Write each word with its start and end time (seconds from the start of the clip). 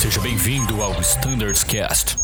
Seja 0.00 0.18
bem-vindo 0.22 0.80
ao 0.80 0.98
Standards 1.02 1.62
Cast. 1.62 2.16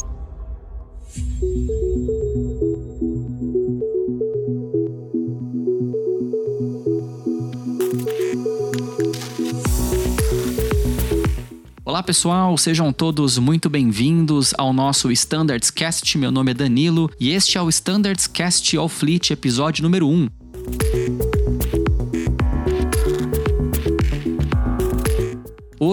Olá 11.84 12.02
pessoal, 12.02 12.57
sejam 12.57 12.91
todos 12.95 13.36
muito 13.36 13.68
bem-vindos 13.68 14.54
ao 14.56 14.72
nosso 14.72 15.12
Standards 15.12 15.70
Cast. 15.70 16.16
Meu 16.16 16.30
nome 16.30 16.52
é 16.52 16.54
Danilo 16.54 17.11
e 17.20 17.32
este 17.32 17.58
é 17.58 17.61
o 17.61 17.68
Standards 17.68 18.27
Cast 18.27 18.74
All 18.79 18.88
Fleet, 18.88 19.32
episódio 19.32 19.82
número 19.82 20.08
1. 20.08 20.29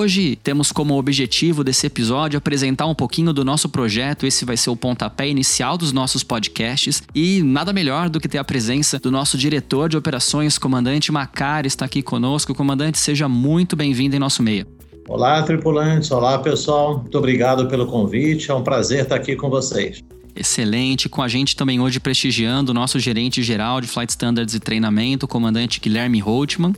Hoje 0.03 0.35
temos 0.35 0.70
como 0.70 0.98
objetivo 0.98 1.63
desse 1.63 1.88
episódio 1.88 2.38
apresentar 2.38 2.88
um 2.88 2.94
pouquinho 2.94 3.31
do 3.31 3.45
nosso 3.45 3.70
projeto. 3.70 4.25
Esse 4.25 4.44
vai 4.44 4.57
ser 4.57 4.70
o 4.70 4.75
pontapé 4.75 5.30
inicial 5.30 5.77
dos 5.77 5.94
nossos 5.94 6.25
podcasts 6.25 7.02
e 7.16 7.41
nada 7.41 7.71
melhor 7.71 8.09
do 8.09 8.20
que 8.20 8.27
ter 8.27 8.38
a 8.38 8.44
presença 8.44 8.99
do 8.99 9.09
nosso 9.09 9.38
diretor 9.38 9.88
de 9.88 9.95
operações, 9.95 10.58
comandante 10.58 11.09
Macari, 11.09 11.70
está 11.70 11.85
aqui 11.85 12.02
conosco. 12.03 12.53
Comandante, 12.53 12.97
seja 12.97 13.30
muito 13.30 13.77
bem-vindo 13.77 14.13
em 14.13 14.20
nosso 14.20 14.44
meio. 14.44 14.67
Olá, 15.08 15.41
tripulantes. 15.41 16.11
Olá, 16.11 16.38
pessoal. 16.38 16.97
Muito 16.97 17.17
obrigado 17.17 17.70
pelo 17.70 17.88
convite. 17.88 18.52
É 18.52 18.53
um 18.53 18.61
prazer 18.61 19.03
estar 19.03 19.16
aqui 19.16 19.38
com 19.38 19.49
vocês. 19.49 20.03
Excelente. 20.35 21.08
Com 21.08 21.22
a 21.22 21.30
gente 21.30 21.55
também 21.55 21.80
hoje 21.80 22.02
prestigiando 22.02 22.73
o 22.73 22.75
nosso 22.75 22.99
gerente 22.99 23.41
geral 23.41 23.80
de 23.80 23.88
Flight 23.88 24.09
Standards 24.09 24.53
e 24.53 24.59
Treinamento, 24.59 25.27
o 25.27 25.30
comandante 25.30 25.80
Guilherme 25.80 26.20
Holtman. 26.20 26.75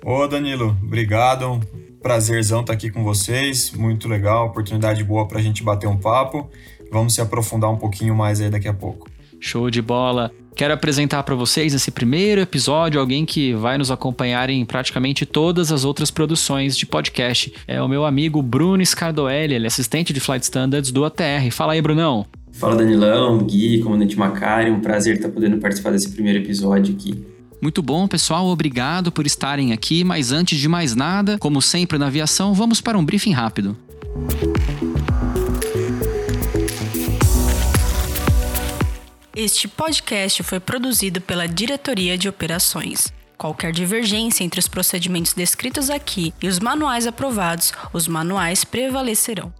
Ô 0.00 0.28
Danilo, 0.28 0.76
obrigado. 0.80 1.60
Prazerzão 2.02 2.60
estar 2.60 2.72
aqui 2.72 2.90
com 2.90 3.02
vocês. 3.02 3.72
Muito 3.72 4.08
legal, 4.08 4.46
oportunidade 4.46 5.02
boa 5.02 5.26
para 5.26 5.38
a 5.38 5.42
gente 5.42 5.62
bater 5.62 5.86
um 5.86 5.96
papo. 5.96 6.48
Vamos 6.90 7.14
se 7.14 7.20
aprofundar 7.20 7.70
um 7.70 7.76
pouquinho 7.76 8.14
mais 8.14 8.40
aí 8.40 8.50
daqui 8.50 8.68
a 8.68 8.74
pouco. 8.74 9.08
Show 9.40 9.70
de 9.70 9.82
bola. 9.82 10.32
Quero 10.56 10.74
apresentar 10.74 11.22
para 11.22 11.36
vocês 11.36 11.72
esse 11.72 11.90
primeiro 11.90 12.40
episódio, 12.40 13.00
alguém 13.00 13.24
que 13.24 13.54
vai 13.54 13.78
nos 13.78 13.92
acompanhar 13.92 14.50
em 14.50 14.64
praticamente 14.64 15.24
todas 15.24 15.70
as 15.70 15.84
outras 15.84 16.10
produções 16.10 16.76
de 16.76 16.84
podcast. 16.84 17.52
É 17.66 17.80
o 17.80 17.86
meu 17.86 18.04
amigo 18.04 18.42
Bruno 18.42 18.84
Scardoelli, 18.84 19.54
ele 19.54 19.66
é 19.66 19.68
assistente 19.68 20.12
de 20.12 20.18
Flight 20.18 20.42
Standards 20.42 20.90
do 20.90 21.04
ATR. 21.04 21.48
Fala 21.52 21.74
aí, 21.74 21.82
Brunão. 21.82 22.26
Fala, 22.50 22.74
Danilão, 22.74 23.38
Gui, 23.38 23.80
comandante 23.80 24.18
Macari. 24.18 24.68
Um 24.68 24.80
prazer 24.80 25.14
estar 25.14 25.28
podendo 25.28 25.58
participar 25.58 25.92
desse 25.92 26.10
primeiro 26.10 26.40
episódio 26.40 26.92
aqui. 26.92 27.24
Muito 27.60 27.82
bom, 27.82 28.06
pessoal. 28.06 28.46
Obrigado 28.46 29.10
por 29.10 29.26
estarem 29.26 29.72
aqui. 29.72 30.04
Mas 30.04 30.32
antes 30.32 30.58
de 30.58 30.68
mais 30.68 30.94
nada, 30.94 31.38
como 31.38 31.60
sempre 31.60 31.98
na 31.98 32.06
aviação, 32.06 32.54
vamos 32.54 32.80
para 32.80 32.98
um 32.98 33.04
briefing 33.04 33.32
rápido. 33.32 33.76
Este 39.34 39.68
podcast 39.68 40.42
foi 40.42 40.58
produzido 40.58 41.20
pela 41.20 41.46
Diretoria 41.46 42.18
de 42.18 42.28
Operações. 42.28 43.12
Qualquer 43.36 43.70
divergência 43.70 44.42
entre 44.42 44.58
os 44.58 44.66
procedimentos 44.66 45.32
descritos 45.32 45.90
aqui 45.90 46.34
e 46.42 46.48
os 46.48 46.58
manuais 46.58 47.06
aprovados, 47.06 47.72
os 47.92 48.08
manuais 48.08 48.64
prevalecerão. 48.64 49.54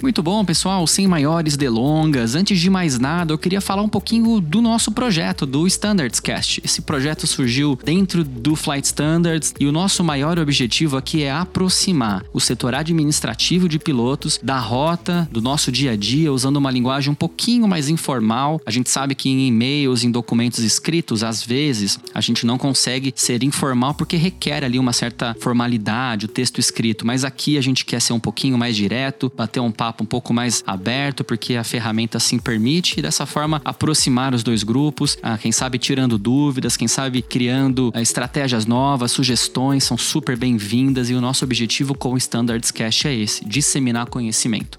Muito 0.00 0.22
bom, 0.22 0.44
pessoal. 0.44 0.86
Sem 0.86 1.08
maiores 1.08 1.56
delongas, 1.56 2.36
antes 2.36 2.60
de 2.60 2.70
mais 2.70 3.00
nada, 3.00 3.32
eu 3.32 3.38
queria 3.38 3.60
falar 3.60 3.82
um 3.82 3.88
pouquinho 3.88 4.40
do 4.40 4.62
nosso 4.62 4.92
projeto, 4.92 5.44
do 5.44 5.66
Standards 5.66 6.20
Cast. 6.20 6.60
Esse 6.64 6.82
projeto 6.82 7.26
surgiu 7.26 7.76
dentro 7.84 8.22
do 8.22 8.54
Flight 8.54 8.86
Standards 8.86 9.52
e 9.58 9.66
o 9.66 9.72
nosso 9.72 10.04
maior 10.04 10.38
objetivo 10.38 10.96
aqui 10.96 11.24
é 11.24 11.32
aproximar 11.32 12.24
o 12.32 12.38
setor 12.38 12.76
administrativo 12.76 13.68
de 13.68 13.80
pilotos 13.80 14.38
da 14.40 14.60
rota, 14.60 15.28
do 15.32 15.42
nosso 15.42 15.72
dia 15.72 15.92
a 15.92 15.96
dia, 15.96 16.32
usando 16.32 16.58
uma 16.58 16.70
linguagem 16.70 17.10
um 17.10 17.16
pouquinho 17.16 17.66
mais 17.66 17.88
informal. 17.88 18.60
A 18.64 18.70
gente 18.70 18.88
sabe 18.88 19.16
que 19.16 19.28
em 19.28 19.48
e-mails, 19.48 20.04
em 20.04 20.12
documentos 20.12 20.60
escritos, 20.60 21.24
às 21.24 21.42
vezes 21.42 21.98
a 22.14 22.20
gente 22.20 22.46
não 22.46 22.56
consegue 22.56 23.12
ser 23.16 23.42
informal 23.42 23.94
porque 23.94 24.16
requer 24.16 24.62
ali 24.62 24.78
uma 24.78 24.92
certa 24.92 25.36
formalidade, 25.40 26.26
o 26.26 26.28
texto 26.28 26.60
escrito, 26.60 27.04
mas 27.04 27.24
aqui 27.24 27.58
a 27.58 27.60
gente 27.60 27.84
quer 27.84 28.00
ser 28.00 28.12
um 28.12 28.20
pouquinho 28.20 28.56
mais 28.56 28.76
direto, 28.76 29.32
bater 29.36 29.58
um 29.58 29.72
papo 29.72 29.87
papo 29.88 30.04
um 30.04 30.06
pouco 30.06 30.34
mais 30.34 30.62
aberto, 30.66 31.24
porque 31.24 31.54
a 31.54 31.64
ferramenta 31.64 32.18
assim 32.18 32.38
permite, 32.38 32.98
e 32.98 33.02
dessa 33.02 33.24
forma 33.24 33.60
aproximar 33.64 34.34
os 34.34 34.42
dois 34.42 34.62
grupos, 34.62 35.16
ah, 35.22 35.38
quem 35.38 35.50
sabe 35.50 35.78
tirando 35.78 36.18
dúvidas, 36.18 36.76
quem 36.76 36.86
sabe 36.86 37.22
criando 37.22 37.90
ah, 37.94 38.02
estratégias 38.02 38.66
novas, 38.66 39.12
sugestões 39.12 39.84
são 39.84 39.96
super 39.96 40.36
bem-vindas 40.36 41.08
e 41.08 41.14
o 41.14 41.20
nosso 41.20 41.44
objetivo 41.44 41.94
com 41.94 42.12
o 42.12 42.18
Standards 42.18 42.70
Cash 42.70 43.06
é 43.06 43.14
esse: 43.14 43.44
disseminar 43.46 44.06
conhecimento. 44.06 44.78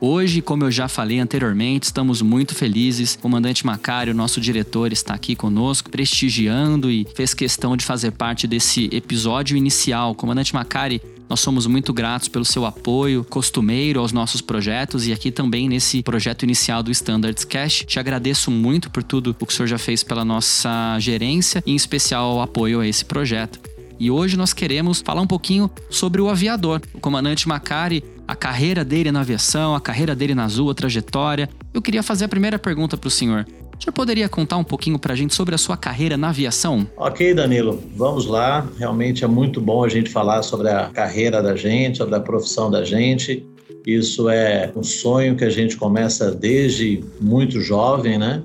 Hoje, 0.00 0.40
como 0.40 0.64
eu 0.64 0.70
já 0.70 0.88
falei 0.88 1.20
anteriormente, 1.20 1.84
estamos 1.84 2.22
muito 2.22 2.54
felizes. 2.54 3.14
O 3.14 3.18
comandante 3.18 3.66
Macário, 3.66 4.14
nosso 4.14 4.40
diretor, 4.40 4.92
está 4.92 5.12
aqui 5.12 5.36
conosco, 5.36 5.90
prestigiando 5.90 6.90
e 6.90 7.06
fez 7.14 7.34
questão 7.34 7.76
de 7.76 7.84
fazer 7.84 8.12
parte 8.12 8.46
desse 8.46 8.88
episódio 8.90 9.58
inicial. 9.58 10.14
Comandante 10.14 10.54
Macari, 10.54 11.02
nós 11.30 11.38
somos 11.38 11.64
muito 11.64 11.92
gratos 11.92 12.26
pelo 12.26 12.44
seu 12.44 12.66
apoio 12.66 13.22
costumeiro 13.22 14.00
aos 14.00 14.10
nossos 14.10 14.40
projetos 14.40 15.06
e 15.06 15.12
aqui 15.12 15.30
também 15.30 15.68
nesse 15.68 16.02
projeto 16.02 16.42
inicial 16.42 16.82
do 16.82 16.90
Standards 16.90 17.44
Cash. 17.44 17.84
Te 17.86 18.00
agradeço 18.00 18.50
muito 18.50 18.90
por 18.90 19.04
tudo 19.04 19.30
o 19.30 19.46
que 19.46 19.52
o 19.52 19.56
senhor 19.56 19.68
já 19.68 19.78
fez 19.78 20.02
pela 20.02 20.24
nossa 20.24 20.98
gerência 20.98 21.62
e 21.64 21.70
em 21.70 21.76
especial 21.76 22.34
o 22.34 22.40
apoio 22.40 22.80
a 22.80 22.86
esse 22.86 23.04
projeto. 23.04 23.60
E 23.96 24.10
hoje 24.10 24.36
nós 24.36 24.52
queremos 24.52 25.00
falar 25.00 25.20
um 25.20 25.26
pouquinho 25.26 25.70
sobre 25.88 26.20
o 26.20 26.28
aviador. 26.28 26.82
O 26.92 26.98
comandante 26.98 27.46
Macari, 27.46 28.02
a 28.26 28.34
carreira 28.34 28.84
dele 28.84 29.12
na 29.12 29.20
aviação, 29.20 29.76
a 29.76 29.80
carreira 29.80 30.16
dele 30.16 30.34
na 30.34 30.46
Azul, 30.46 30.68
a 30.68 30.74
trajetória. 30.74 31.48
Eu 31.72 31.80
queria 31.80 32.02
fazer 32.02 32.24
a 32.24 32.28
primeira 32.28 32.58
pergunta 32.58 32.96
para 32.96 33.06
o 33.06 33.10
senhor. 33.10 33.46
O 33.86 33.92
poderia 33.92 34.28
contar 34.28 34.58
um 34.58 34.64
pouquinho 34.64 34.98
para 34.98 35.14
a 35.14 35.16
gente 35.16 35.34
sobre 35.34 35.54
a 35.54 35.58
sua 35.58 35.76
carreira 35.76 36.16
na 36.16 36.28
aviação? 36.28 36.86
Ok, 36.96 37.34
Danilo, 37.34 37.82
vamos 37.96 38.26
lá. 38.26 38.68
Realmente 38.78 39.24
é 39.24 39.26
muito 39.26 39.60
bom 39.60 39.82
a 39.82 39.88
gente 39.88 40.10
falar 40.10 40.42
sobre 40.42 40.68
a 40.68 40.90
carreira 40.90 41.42
da 41.42 41.56
gente, 41.56 41.98
sobre 41.98 42.14
a 42.14 42.20
profissão 42.20 42.70
da 42.70 42.84
gente. 42.84 43.46
Isso 43.86 44.28
é 44.28 44.70
um 44.76 44.82
sonho 44.82 45.34
que 45.34 45.44
a 45.44 45.50
gente 45.50 45.76
começa 45.76 46.30
desde 46.30 47.02
muito 47.20 47.60
jovem, 47.60 48.18
né? 48.18 48.42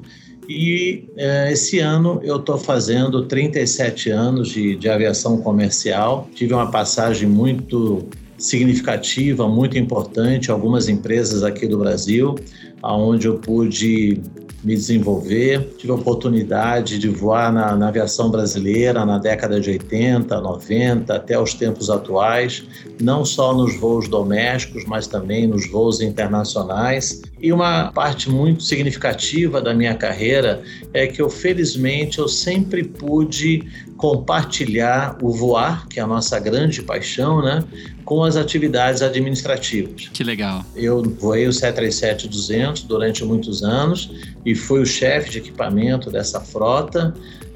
E 0.48 1.06
é, 1.18 1.52
esse 1.52 1.80
ano 1.80 2.22
eu 2.24 2.38
estou 2.38 2.58
fazendo 2.58 3.26
37 3.26 4.10
anos 4.12 4.50
de, 4.50 4.76
de 4.76 4.88
aviação 4.88 5.42
comercial. 5.42 6.30
Tive 6.34 6.54
uma 6.54 6.72
passagem 6.72 7.28
muito 7.28 8.08
significativa, 8.38 9.48
muito 9.48 9.78
importante, 9.78 10.50
algumas 10.52 10.88
empresas 10.88 11.44
aqui 11.44 11.68
do 11.68 11.78
Brasil, 11.78 12.36
aonde 12.82 13.28
eu 13.28 13.36
pude 13.36 14.22
me 14.64 14.76
desenvolver. 14.76 15.76
Tive 15.78 15.92
a 15.92 15.96
oportunidade 15.96 16.98
de 16.98 17.08
voar 17.10 17.52
na, 17.52 17.76
na, 17.76 17.88
aviação 17.88 18.30
brasileira 18.30 19.06
na 19.06 19.18
década 19.18 19.60
de 19.60 19.70
80, 19.70 20.42
90, 20.42 21.16
até 21.16 21.40
os 21.40 21.54
tempos 21.54 21.90
atuais, 21.90 22.64
não 23.02 23.24
só 23.24 23.54
nos 23.54 23.76
voos 23.80 24.08
domésticos, 24.08 24.84
mas 24.86 25.08
também 25.08 25.48
nos 25.48 25.70
voos 25.70 26.02
internacionais. 26.02 27.22
E 27.46 27.54
uma 27.54 27.92
parte 27.92 28.28
muito 28.28 28.64
significativa 28.64 29.62
da 29.62 29.72
minha 29.72 29.94
carreira 29.94 30.64
é 30.92 31.06
que 31.06 31.22
eu, 31.22 31.30
felizmente, 31.30 32.18
eu 32.18 32.28
sempre 32.28 32.84
pude 32.84 33.62
compartilhar 33.98 35.16
o 35.22 35.30
voar, 35.30 35.88
que 35.88 36.00
é 36.00 36.04
a 36.04 36.08
nossa 36.08 36.40
grande 36.40 36.82
paixão, 36.82 37.44
né, 37.44 37.64
com 38.04 38.24
as 38.24 38.36
atividades 38.36 39.04
administrativas. 39.04 40.10
Que 40.12 40.24
legal. 40.24 40.66
Eu 40.76 41.04
voei 41.04 41.46
o 41.46 41.52
737-200 41.52 42.88
durante 42.88 43.24
muitos 43.24 43.62
anos 43.62 44.10
e 44.44 44.56
fui 44.56 44.82
o 44.82 44.86
chefe 44.86 45.30
de 45.30 45.38
equipamento 45.38 46.10
dessa 46.10 46.42
frota. 46.42 47.14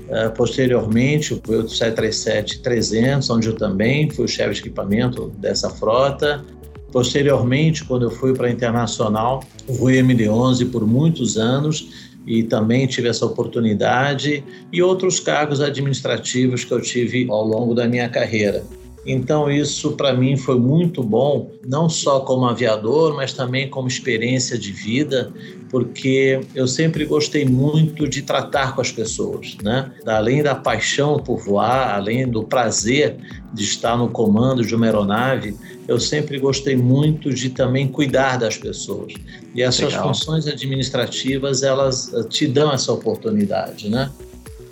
Uh, 0.07 0.31
posteriormente, 0.35 1.33
o 1.33 1.39
737-300, 1.41 3.27
onde 3.31 3.47
eu 3.47 3.55
também 3.55 4.07
fui 4.11 4.25
o 4.25 4.27
chefe 4.27 4.53
de 4.53 4.59
equipamento 4.59 5.29
dessa 5.39 5.67
frota. 5.71 6.45
Posteriormente, 6.91 7.83
quando 7.85 8.03
eu 8.03 8.11
fui 8.11 8.33
para 8.33 8.47
a 8.47 8.51
Internacional, 8.51 9.43
voei 9.67 9.99
MD-11 10.01 10.71
por 10.71 10.85
muitos 10.85 11.37
anos 11.37 12.09
e 12.25 12.43
também 12.43 12.87
tive 12.87 13.07
essa 13.07 13.25
oportunidade 13.25 14.43
e 14.71 14.81
outros 14.81 15.19
cargos 15.19 15.61
administrativos 15.61 16.63
que 16.63 16.71
eu 16.71 16.81
tive 16.81 17.27
ao 17.29 17.45
longo 17.45 17.73
da 17.73 17.87
minha 17.87 18.09
carreira. 18.09 18.63
Então, 19.11 19.49
isso 19.49 19.93
para 19.93 20.13
mim 20.13 20.37
foi 20.37 20.59
muito 20.59 21.03
bom, 21.03 21.51
não 21.67 21.89
só 21.89 22.19
como 22.19 22.45
aviador, 22.45 23.15
mas 23.15 23.33
também 23.33 23.67
como 23.67 23.87
experiência 23.87 24.55
de 24.55 24.71
vida, 24.71 25.33
porque 25.71 26.39
eu 26.53 26.67
sempre 26.67 27.05
gostei 27.05 27.43
muito 27.43 28.07
de 28.07 28.21
tratar 28.21 28.75
com 28.75 28.81
as 28.81 28.91
pessoas, 28.91 29.57
né? 29.63 29.91
Além 30.05 30.43
da 30.43 30.53
paixão 30.53 31.17
por 31.17 31.39
voar, 31.39 31.95
além 31.95 32.27
do 32.27 32.43
prazer 32.43 33.17
de 33.51 33.63
estar 33.63 33.97
no 33.97 34.09
comando 34.09 34.63
de 34.63 34.75
uma 34.75 34.85
aeronave, 34.85 35.55
eu 35.87 35.99
sempre 35.99 36.37
gostei 36.37 36.75
muito 36.75 37.33
de 37.33 37.49
também 37.49 37.87
cuidar 37.87 38.37
das 38.37 38.57
pessoas. 38.57 39.11
E 39.55 39.63
essas 39.63 39.91
Legal. 39.91 40.09
funções 40.09 40.45
administrativas, 40.45 41.63
elas 41.63 42.11
te 42.29 42.45
dão 42.45 42.71
essa 42.71 42.93
oportunidade, 42.93 43.89
né? 43.89 44.11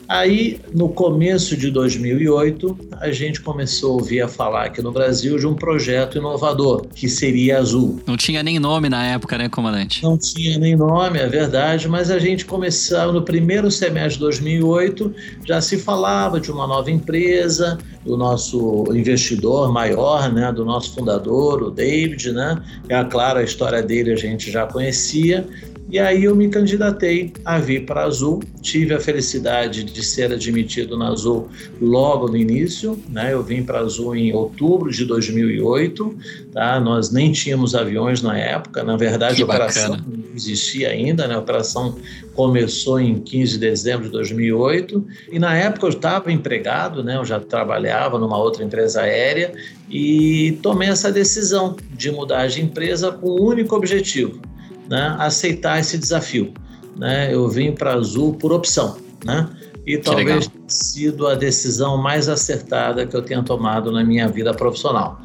Aí, 0.08 0.60
no 0.74 0.88
começo 0.90 1.58
de 1.58 1.70
2008, 1.70 2.78
a 3.02 3.12
gente 3.12 3.42
começou 3.42 3.92
a 3.92 3.94
ouvir 3.96 4.22
a 4.22 4.28
falar 4.28 4.66
aqui 4.66 4.82
no 4.82 4.92
Brasil 4.92 5.38
de 5.38 5.46
um 5.46 5.54
projeto 5.54 6.18
inovador, 6.18 6.86
que 6.96 7.10
seria 7.10 7.60
Azul. 7.60 8.00
Não 8.08 8.16
tinha 8.16 8.42
nem 8.42 8.58
nome 8.58 8.88
na 8.88 9.06
época, 9.06 9.38
né, 9.38 9.50
comandante? 9.50 10.02
Não 10.02 10.18
tinha 10.18 10.58
nem 10.58 10.78
nome, 10.78 11.20
é 11.20 11.28
verdade, 11.28 11.90
mas 11.90 12.10
a 12.10 12.20
gente 12.20 12.46
começou 12.46 13.12
no 13.12 13.22
primeiro 13.22 13.70
semestre 13.70 14.14
de 14.14 14.20
2008, 14.20 15.14
já 15.46 15.60
se 15.60 15.78
falava 15.78 16.40
de 16.40 16.52
uma 16.52 16.66
nova 16.66 16.90
empresa, 16.90 17.78
do 18.08 18.16
nosso 18.16 18.86
investidor 18.94 19.72
maior, 19.72 20.32
né, 20.32 20.52
do 20.52 20.64
nosso 20.64 20.96
fundador, 20.96 21.62
o 21.62 21.70
David, 21.70 22.32
né? 22.32 22.62
É 22.88 23.04
claro, 23.04 23.40
a 23.40 23.44
história 23.44 23.84
dele 23.84 24.14
a 24.14 24.16
gente 24.16 24.50
já 24.50 24.66
conhecia, 24.66 25.46
e 25.90 26.00
aí 26.00 26.26
eu 26.26 26.36
me 26.36 26.50
candidatei 26.50 27.32
a 27.46 27.60
vir 27.60 27.86
para 27.86 28.02
a 28.02 28.06
Azul. 28.06 28.44
Tive 28.62 28.94
a 28.94 29.00
felicidade 29.00 29.86
de 29.86 30.04
ser 30.04 30.34
admitido 30.34 30.98
na 30.98 31.08
Azul 31.08 31.48
logo 31.80 32.28
no 32.28 32.36
início. 32.36 33.00
Né? 33.08 33.32
Eu 33.32 33.42
vim 33.42 33.64
para 33.64 33.80
a 33.80 33.82
Azul 33.84 34.14
em 34.14 34.34
outubro 34.34 34.92
de 34.92 35.06
2008. 35.06 36.18
Tá? 36.52 36.78
Nós 36.82 37.10
nem 37.10 37.32
tínhamos 37.32 37.74
aviões 37.74 38.22
na 38.22 38.38
época. 38.38 38.84
Na 38.84 38.98
verdade, 38.98 39.38
que 39.38 39.42
a 39.44 39.46
operação 39.46 39.92
bacana. 39.92 40.08
não 40.10 40.36
existia 40.36 40.90
ainda. 40.90 41.26
Né? 41.26 41.36
A 41.36 41.40
operação 41.40 41.96
começou 42.34 43.00
em 43.00 43.22
15 43.22 43.54
de 43.54 43.58
dezembro 43.60 44.06
de 44.08 44.12
2008. 44.12 45.08
E 45.32 45.40
na 45.40 45.56
época 45.56 45.86
eu 45.86 45.92
estava 45.92 46.30
empregado, 46.34 47.02
né? 47.02 47.16
eu 47.16 47.24
já 47.24 47.40
trabalhava 47.40 47.97
numa 48.20 48.38
outra 48.38 48.64
empresa 48.64 49.02
aérea 49.02 49.54
e 49.90 50.58
tomei 50.62 50.90
essa 50.90 51.12
decisão 51.12 51.76
de 51.92 52.12
mudar 52.12 52.48
de 52.48 52.62
empresa 52.62 53.12
com 53.12 53.30
um 53.30 53.44
único 53.44 53.76
objetivo 53.76 54.40
né, 54.88 55.16
aceitar 55.20 55.80
esse 55.80 55.98
desafio. 55.98 56.54
Né? 56.98 57.34
Eu 57.34 57.48
vim 57.48 57.72
para 57.72 57.94
Azul 57.94 58.34
por 58.34 58.52
opção, 58.52 58.98
né? 59.24 59.50
E 59.86 59.98
Que 59.98 60.04
talvez 60.04 60.48
tenha 60.48 60.64
sido 60.68 61.28
a 61.28 61.36
decisão 61.36 61.98
mais 61.98 62.28
acertada 62.28 63.06
que 63.06 63.16
eu 63.16 63.22
tenha 63.22 63.42
tomado 63.42 63.92
na 63.92 64.04
minha 64.04 64.28
vida 64.28 64.54
profissional. 64.54 65.22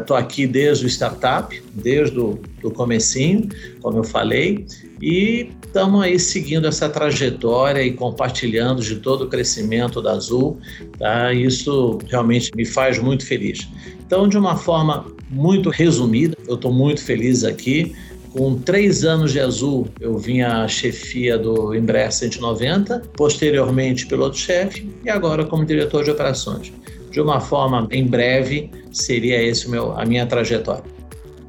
Estou 0.00 0.16
aqui 0.16 0.46
desde 0.46 0.86
o 0.86 0.88
startup, 0.88 1.62
desde 1.72 2.18
o 2.18 2.40
do 2.64 2.70
comecinho, 2.70 3.46
como 3.82 3.98
eu 3.98 4.04
falei, 4.04 4.66
e 5.00 5.50
estamos 5.66 6.02
aí 6.02 6.18
seguindo 6.18 6.66
essa 6.66 6.88
trajetória 6.88 7.82
e 7.82 7.92
compartilhando 7.92 8.82
de 8.82 8.96
todo 8.96 9.24
o 9.24 9.28
crescimento 9.28 10.00
da 10.00 10.12
Azul. 10.12 10.58
Tá? 10.98 11.32
Isso 11.32 11.98
realmente 12.08 12.50
me 12.56 12.64
faz 12.64 12.98
muito 12.98 13.26
feliz. 13.26 13.68
Então, 14.06 14.26
de 14.26 14.38
uma 14.38 14.56
forma 14.56 15.06
muito 15.30 15.68
resumida, 15.68 16.36
eu 16.48 16.54
estou 16.54 16.72
muito 16.72 17.02
feliz 17.02 17.44
aqui. 17.44 17.94
Com 18.32 18.58
três 18.58 19.04
anos 19.04 19.30
de 19.30 19.40
Azul, 19.40 19.86
eu 20.00 20.16
vim 20.16 20.40
à 20.40 20.66
chefia 20.66 21.36
do 21.36 21.74
Embraer 21.74 22.10
190, 22.10 23.02
posteriormente 23.14 24.06
piloto-chefe 24.06 24.88
e 25.04 25.10
agora 25.10 25.44
como 25.44 25.64
diretor 25.64 26.02
de 26.02 26.10
operações. 26.10 26.72
De 27.10 27.20
uma 27.20 27.40
forma, 27.40 27.86
em 27.92 28.06
breve, 28.06 28.70
seria 28.90 29.40
esse 29.40 29.70
meu, 29.70 29.92
a 29.96 30.04
minha 30.04 30.26
trajetória. 30.26 30.94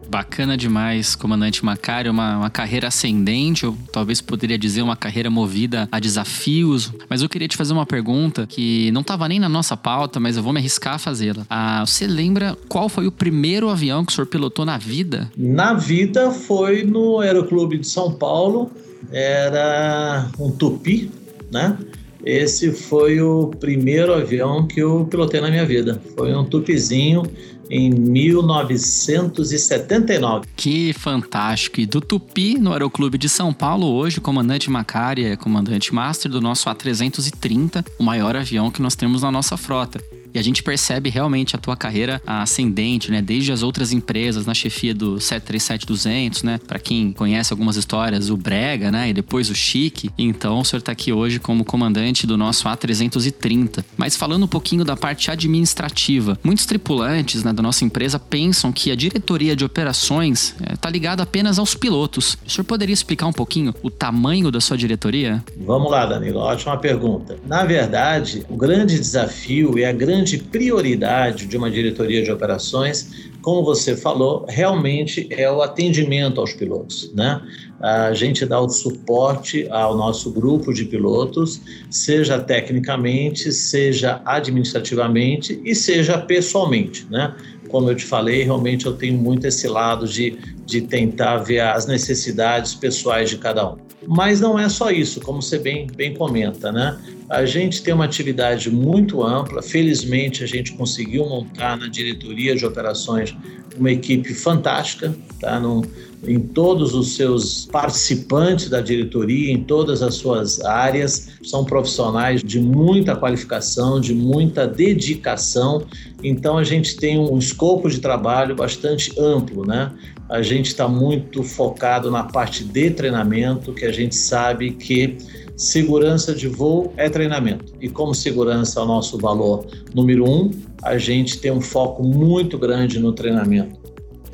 Bacana 0.10 0.56
demais, 0.56 1.16
comandante 1.16 1.64
Macário, 1.64 2.12
uma, 2.12 2.38
uma 2.38 2.50
carreira 2.50 2.88
ascendente, 2.88 3.66
ou 3.66 3.76
talvez 3.92 4.22
poderia 4.22 4.58
dizer 4.58 4.82
uma 4.82 4.96
carreira 4.96 5.30
movida 5.30 5.88
a 5.92 6.00
desafios. 6.00 6.92
Mas 7.10 7.22
eu 7.22 7.30
queria 7.30 7.48
te 7.48 7.58
fazer 7.58 7.74
uma 7.74 7.86
pergunta 7.86 8.46
que 8.48 8.92
não 8.92 9.02
estava 9.02 9.28
nem 9.28 9.40
na 9.40 9.50
nossa 9.50 9.76
pauta, 9.76 10.20
mas 10.20 10.38
eu 10.38 10.44
vou 10.44 10.54
me 10.54 10.60
arriscar 10.60 10.96
a 10.96 11.00
fazê-la. 11.00 11.46
Ah, 11.50 11.84
você 11.86 12.08
lembra 12.08 12.58
qual 12.68 12.88
foi 12.90 13.08
o 13.08 13.12
primeiro 13.12 13.70
avião 13.70 14.06
que 14.06 14.12
o 14.12 14.16
senhor 14.16 14.28
pilotou 14.28 14.66
na 14.66 14.78
vida? 14.78 15.32
Na 15.38 15.74
vida 15.74 16.32
foi 16.32 16.84
no 16.84 17.20
Aeroclube 17.20 17.78
de 17.78 17.88
São 17.88 18.12
Paulo, 18.12 18.72
era 19.12 20.30
um 20.40 20.52
Tupi, 20.52 21.12
né? 21.52 21.78
Esse 22.26 22.72
foi 22.72 23.22
o 23.22 23.52
primeiro 23.60 24.12
avião 24.12 24.66
que 24.66 24.80
eu 24.80 25.06
pilotei 25.06 25.40
na 25.40 25.52
minha 25.52 25.64
vida. 25.64 26.02
Foi 26.16 26.34
um 26.34 26.44
Tupizinho 26.44 27.22
em 27.70 27.90
1979. 27.90 30.46
Que 30.56 30.94
fantástico! 30.94 31.80
E 31.80 31.86
do 31.86 32.02
Tupi, 32.02 32.58
no 32.58 32.74
Aeroclube 32.74 33.18
de 33.18 33.30
São 33.30 33.54
Paulo, 33.54 33.88
hoje, 33.88 34.20
o 34.20 34.22
comandante 34.22 34.70
Macari 34.70 35.26
é 35.26 35.36
comandante 35.36 35.94
master 35.94 36.32
do 36.32 36.40
nosso 36.42 36.70
A330, 36.70 37.86
o 38.00 38.04
maior 38.04 38.36
avião 38.36 38.72
que 38.72 38.82
nós 38.82 38.96
temos 38.96 39.22
na 39.22 39.32
nossa 39.32 39.56
frota. 39.58 40.02
E 40.36 40.40
a 40.40 40.44
gente 40.44 40.62
percebe 40.62 41.10
realmente 41.10 41.56
a 41.56 41.58
tua 41.58 41.78
carreira 41.78 42.22
ascendente, 42.28 43.10
né? 43.10 43.22
Desde 43.22 43.54
as 43.54 43.64
outras 43.64 43.94
empresas, 43.94 44.46
na 44.46 44.54
chefia 44.54 44.94
do 44.94 45.16
737-200, 45.16 46.44
né? 46.44 46.60
Para 46.68 46.78
quem 46.78 47.14
conhece 47.14 47.54
algumas 47.54 47.78
histórias, 47.78 48.30
o 48.30 48.36
Brega, 48.36 48.92
né? 48.92 49.10
E 49.10 49.14
depois 49.14 49.50
o 49.50 49.56
Chique. 49.56 50.10
Então, 50.18 50.60
o 50.60 50.66
senhor 50.66 50.82
tá 50.82 50.92
aqui 50.92 51.14
hoje 51.14 51.40
como 51.40 51.64
comandante 51.64 52.28
do 52.28 52.36
nosso 52.36 52.68
A330. 52.68 53.86
Mas 53.96 54.18
falando 54.18 54.44
um 54.44 54.48
pouquinho 54.48 54.84
da 54.84 54.98
parte 54.98 55.32
administrativa, 55.32 56.38
muitos 56.44 56.66
tripulantes 56.66 57.42
né, 57.42 57.54
da 57.54 57.64
nossa 57.64 57.86
empresa 57.86 58.20
pensam 58.20 58.74
que 58.74 58.92
a 58.92 58.96
diretoria 58.96 59.56
de 59.56 59.64
operações 59.64 60.54
está 60.70 60.90
ligada 60.90 61.24
apenas 61.24 61.58
aos 61.58 61.76
pilotos. 61.76 62.38
O 62.46 62.50
senhor 62.50 62.66
poderia 62.66 62.94
explicar 62.94 63.28
um 63.28 63.34
pouquinho 63.34 63.74
o 63.82 63.90
tamanho 63.90 64.52
da 64.52 64.60
sua 64.60 64.78
diretoria? 64.78 65.42
Vamos 65.66 65.90
lá, 65.90 66.06
Danilo, 66.06 66.40
ótima 66.40 66.76
pergunta. 66.78 67.38
Na 67.48 67.64
verdade, 67.64 68.46
o 68.50 68.58
grande 68.58 69.00
desafio 69.00 69.80
e 69.80 69.86
a 69.86 69.94
grande 69.94 70.25
prioridade 70.38 71.46
de 71.46 71.56
uma 71.56 71.70
diretoria 71.70 72.24
de 72.24 72.32
operações, 72.32 73.30
como 73.42 73.64
você 73.64 73.96
falou, 73.96 74.46
realmente 74.50 75.28
é 75.30 75.50
o 75.52 75.62
atendimento 75.62 76.42
aos 76.42 76.54
pilotos, 76.54 77.14
né? 77.14 77.42
A 77.80 78.14
gente 78.14 78.44
dá 78.46 78.60
o 78.60 78.68
suporte 78.68 79.68
ao 79.70 79.96
nosso 79.96 80.32
grupo 80.32 80.74
de 80.74 80.86
pilotos, 80.86 81.62
seja 81.90 82.40
tecnicamente, 82.40 83.52
seja 83.52 84.22
administrativamente 84.26 85.62
e 85.64 85.76
seja 85.76 86.18
pessoalmente, 86.18 87.06
né? 87.10 87.36
Como 87.70 87.90
eu 87.90 87.96
te 87.96 88.06
falei, 88.06 88.44
realmente 88.44 88.86
eu 88.86 88.94
tenho 88.94 89.18
muito 89.18 89.46
esse 89.46 89.68
lado 89.68 90.08
de, 90.08 90.38
de 90.66 90.82
tentar 90.82 91.38
ver 91.38 91.60
as 91.60 91.86
necessidades 91.86 92.74
pessoais 92.74 93.30
de 93.30 93.38
cada 93.38 93.74
um. 93.74 93.78
Mas 94.08 94.40
não 94.40 94.58
é 94.58 94.70
só 94.70 94.92
isso, 94.92 95.22
como 95.22 95.42
você 95.42 95.58
bem, 95.58 95.88
bem 95.88 96.14
comenta, 96.14 96.72
né? 96.72 97.00
A 97.30 97.46
gente 97.46 97.82
tem 97.82 97.94
uma 97.94 98.06
atividade 98.06 98.70
muito 98.70 99.24
ampla. 99.24 99.62
Felizmente, 99.62 100.44
a 100.44 100.48
gente 100.48 100.74
conseguiu 100.74 101.26
montar 101.26 101.78
na 101.78 101.88
diretoria 101.88 102.56
de 102.56 102.66
operações 102.66 103.36
uma 103.78 103.92
equipe 103.92 104.34
fantástica, 104.34 105.16
tá? 105.40 105.60
Num, 105.60 105.82
em 106.24 106.40
todos 106.40 106.94
os 106.94 107.16
seus 107.16 107.66
participantes 107.66 108.70
da 108.70 108.82
diretoria, 108.82 109.52
em 109.52 109.64
todas 109.64 110.02
as 110.02 110.16
suas 110.16 110.62
áreas. 110.62 111.30
São 111.44 111.64
profissionais 111.64 112.42
de 112.44 112.60
muita 112.60 113.16
qualificação, 113.16 114.00
de 114.00 114.14
muita 114.14 114.68
dedicação. 114.68 115.84
Então, 116.24 116.58
a 116.58 116.64
gente 116.64 116.96
tem 116.96 117.20
um 117.20 117.38
escopo 117.38 117.90
de 117.90 118.00
trabalho 118.00 118.56
bastante 118.56 119.14
amplo, 119.20 119.66
né? 119.66 119.92
A 120.30 120.42
gente 120.42 120.68
está 120.68 120.88
muito 120.88 121.44
focado 121.44 122.10
na 122.10 122.24
parte 122.24 122.64
de 122.64 122.90
treinamento, 122.90 123.74
que 123.74 123.86
a 123.86 123.92
gente 123.92 124.16
sabe 124.16 124.72
que 124.72 125.18
segurança 125.56 126.34
de 126.34 126.48
voo 126.48 126.94
é 126.98 127.10
treinamento. 127.10 127.74
E 127.80 127.88
como 127.88 128.14
segurança 128.14 128.80
é 128.80 128.84
o 128.84 128.86
nosso 128.86 129.18
valor 129.18 129.66
número 129.94 130.30
um, 130.30 130.52
a 130.82 130.98
gente 130.98 131.40
tem 131.40 131.52
um 131.52 131.62
foco 131.62 132.04
muito 132.04 132.58
grande 132.58 133.00
no 133.00 133.14
treinamento. 133.14 133.86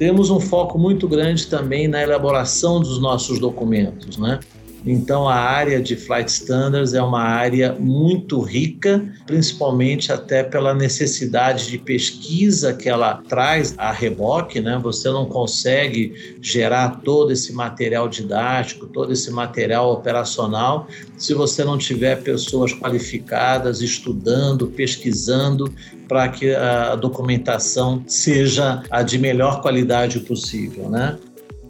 Temos 0.01 0.31
um 0.31 0.39
foco 0.39 0.79
muito 0.79 1.07
grande 1.07 1.45
também 1.45 1.87
na 1.87 2.01
elaboração 2.01 2.79
dos 2.79 2.99
nossos 2.99 3.37
documentos, 3.37 4.17
né? 4.17 4.39
Então, 4.85 5.29
a 5.29 5.35
área 5.35 5.81
de 5.81 5.95
Flight 5.95 6.31
Standards 6.31 6.93
é 6.93 7.01
uma 7.01 7.21
área 7.21 7.73
muito 7.79 8.41
rica, 8.41 9.03
principalmente 9.27 10.11
até 10.11 10.43
pela 10.43 10.73
necessidade 10.73 11.67
de 11.67 11.77
pesquisa 11.77 12.73
que 12.73 12.89
ela 12.89 13.21
traz 13.29 13.75
a 13.77 13.91
reboque, 13.91 14.59
né? 14.59 14.79
Você 14.81 15.09
não 15.09 15.25
consegue 15.25 16.37
gerar 16.41 17.01
todo 17.03 17.31
esse 17.31 17.53
material 17.53 18.09
didático, 18.09 18.87
todo 18.87 19.13
esse 19.13 19.29
material 19.29 19.91
operacional, 19.91 20.87
se 21.15 21.33
você 21.33 21.63
não 21.63 21.77
tiver 21.77 22.23
pessoas 22.23 22.73
qualificadas 22.73 23.81
estudando, 23.81 24.67
pesquisando, 24.67 25.71
para 26.07 26.27
que 26.27 26.53
a 26.53 26.95
documentação 26.95 28.03
seja 28.05 28.83
a 28.89 29.01
de 29.01 29.17
melhor 29.17 29.61
qualidade 29.61 30.19
possível, 30.19 30.89
né? 30.89 31.17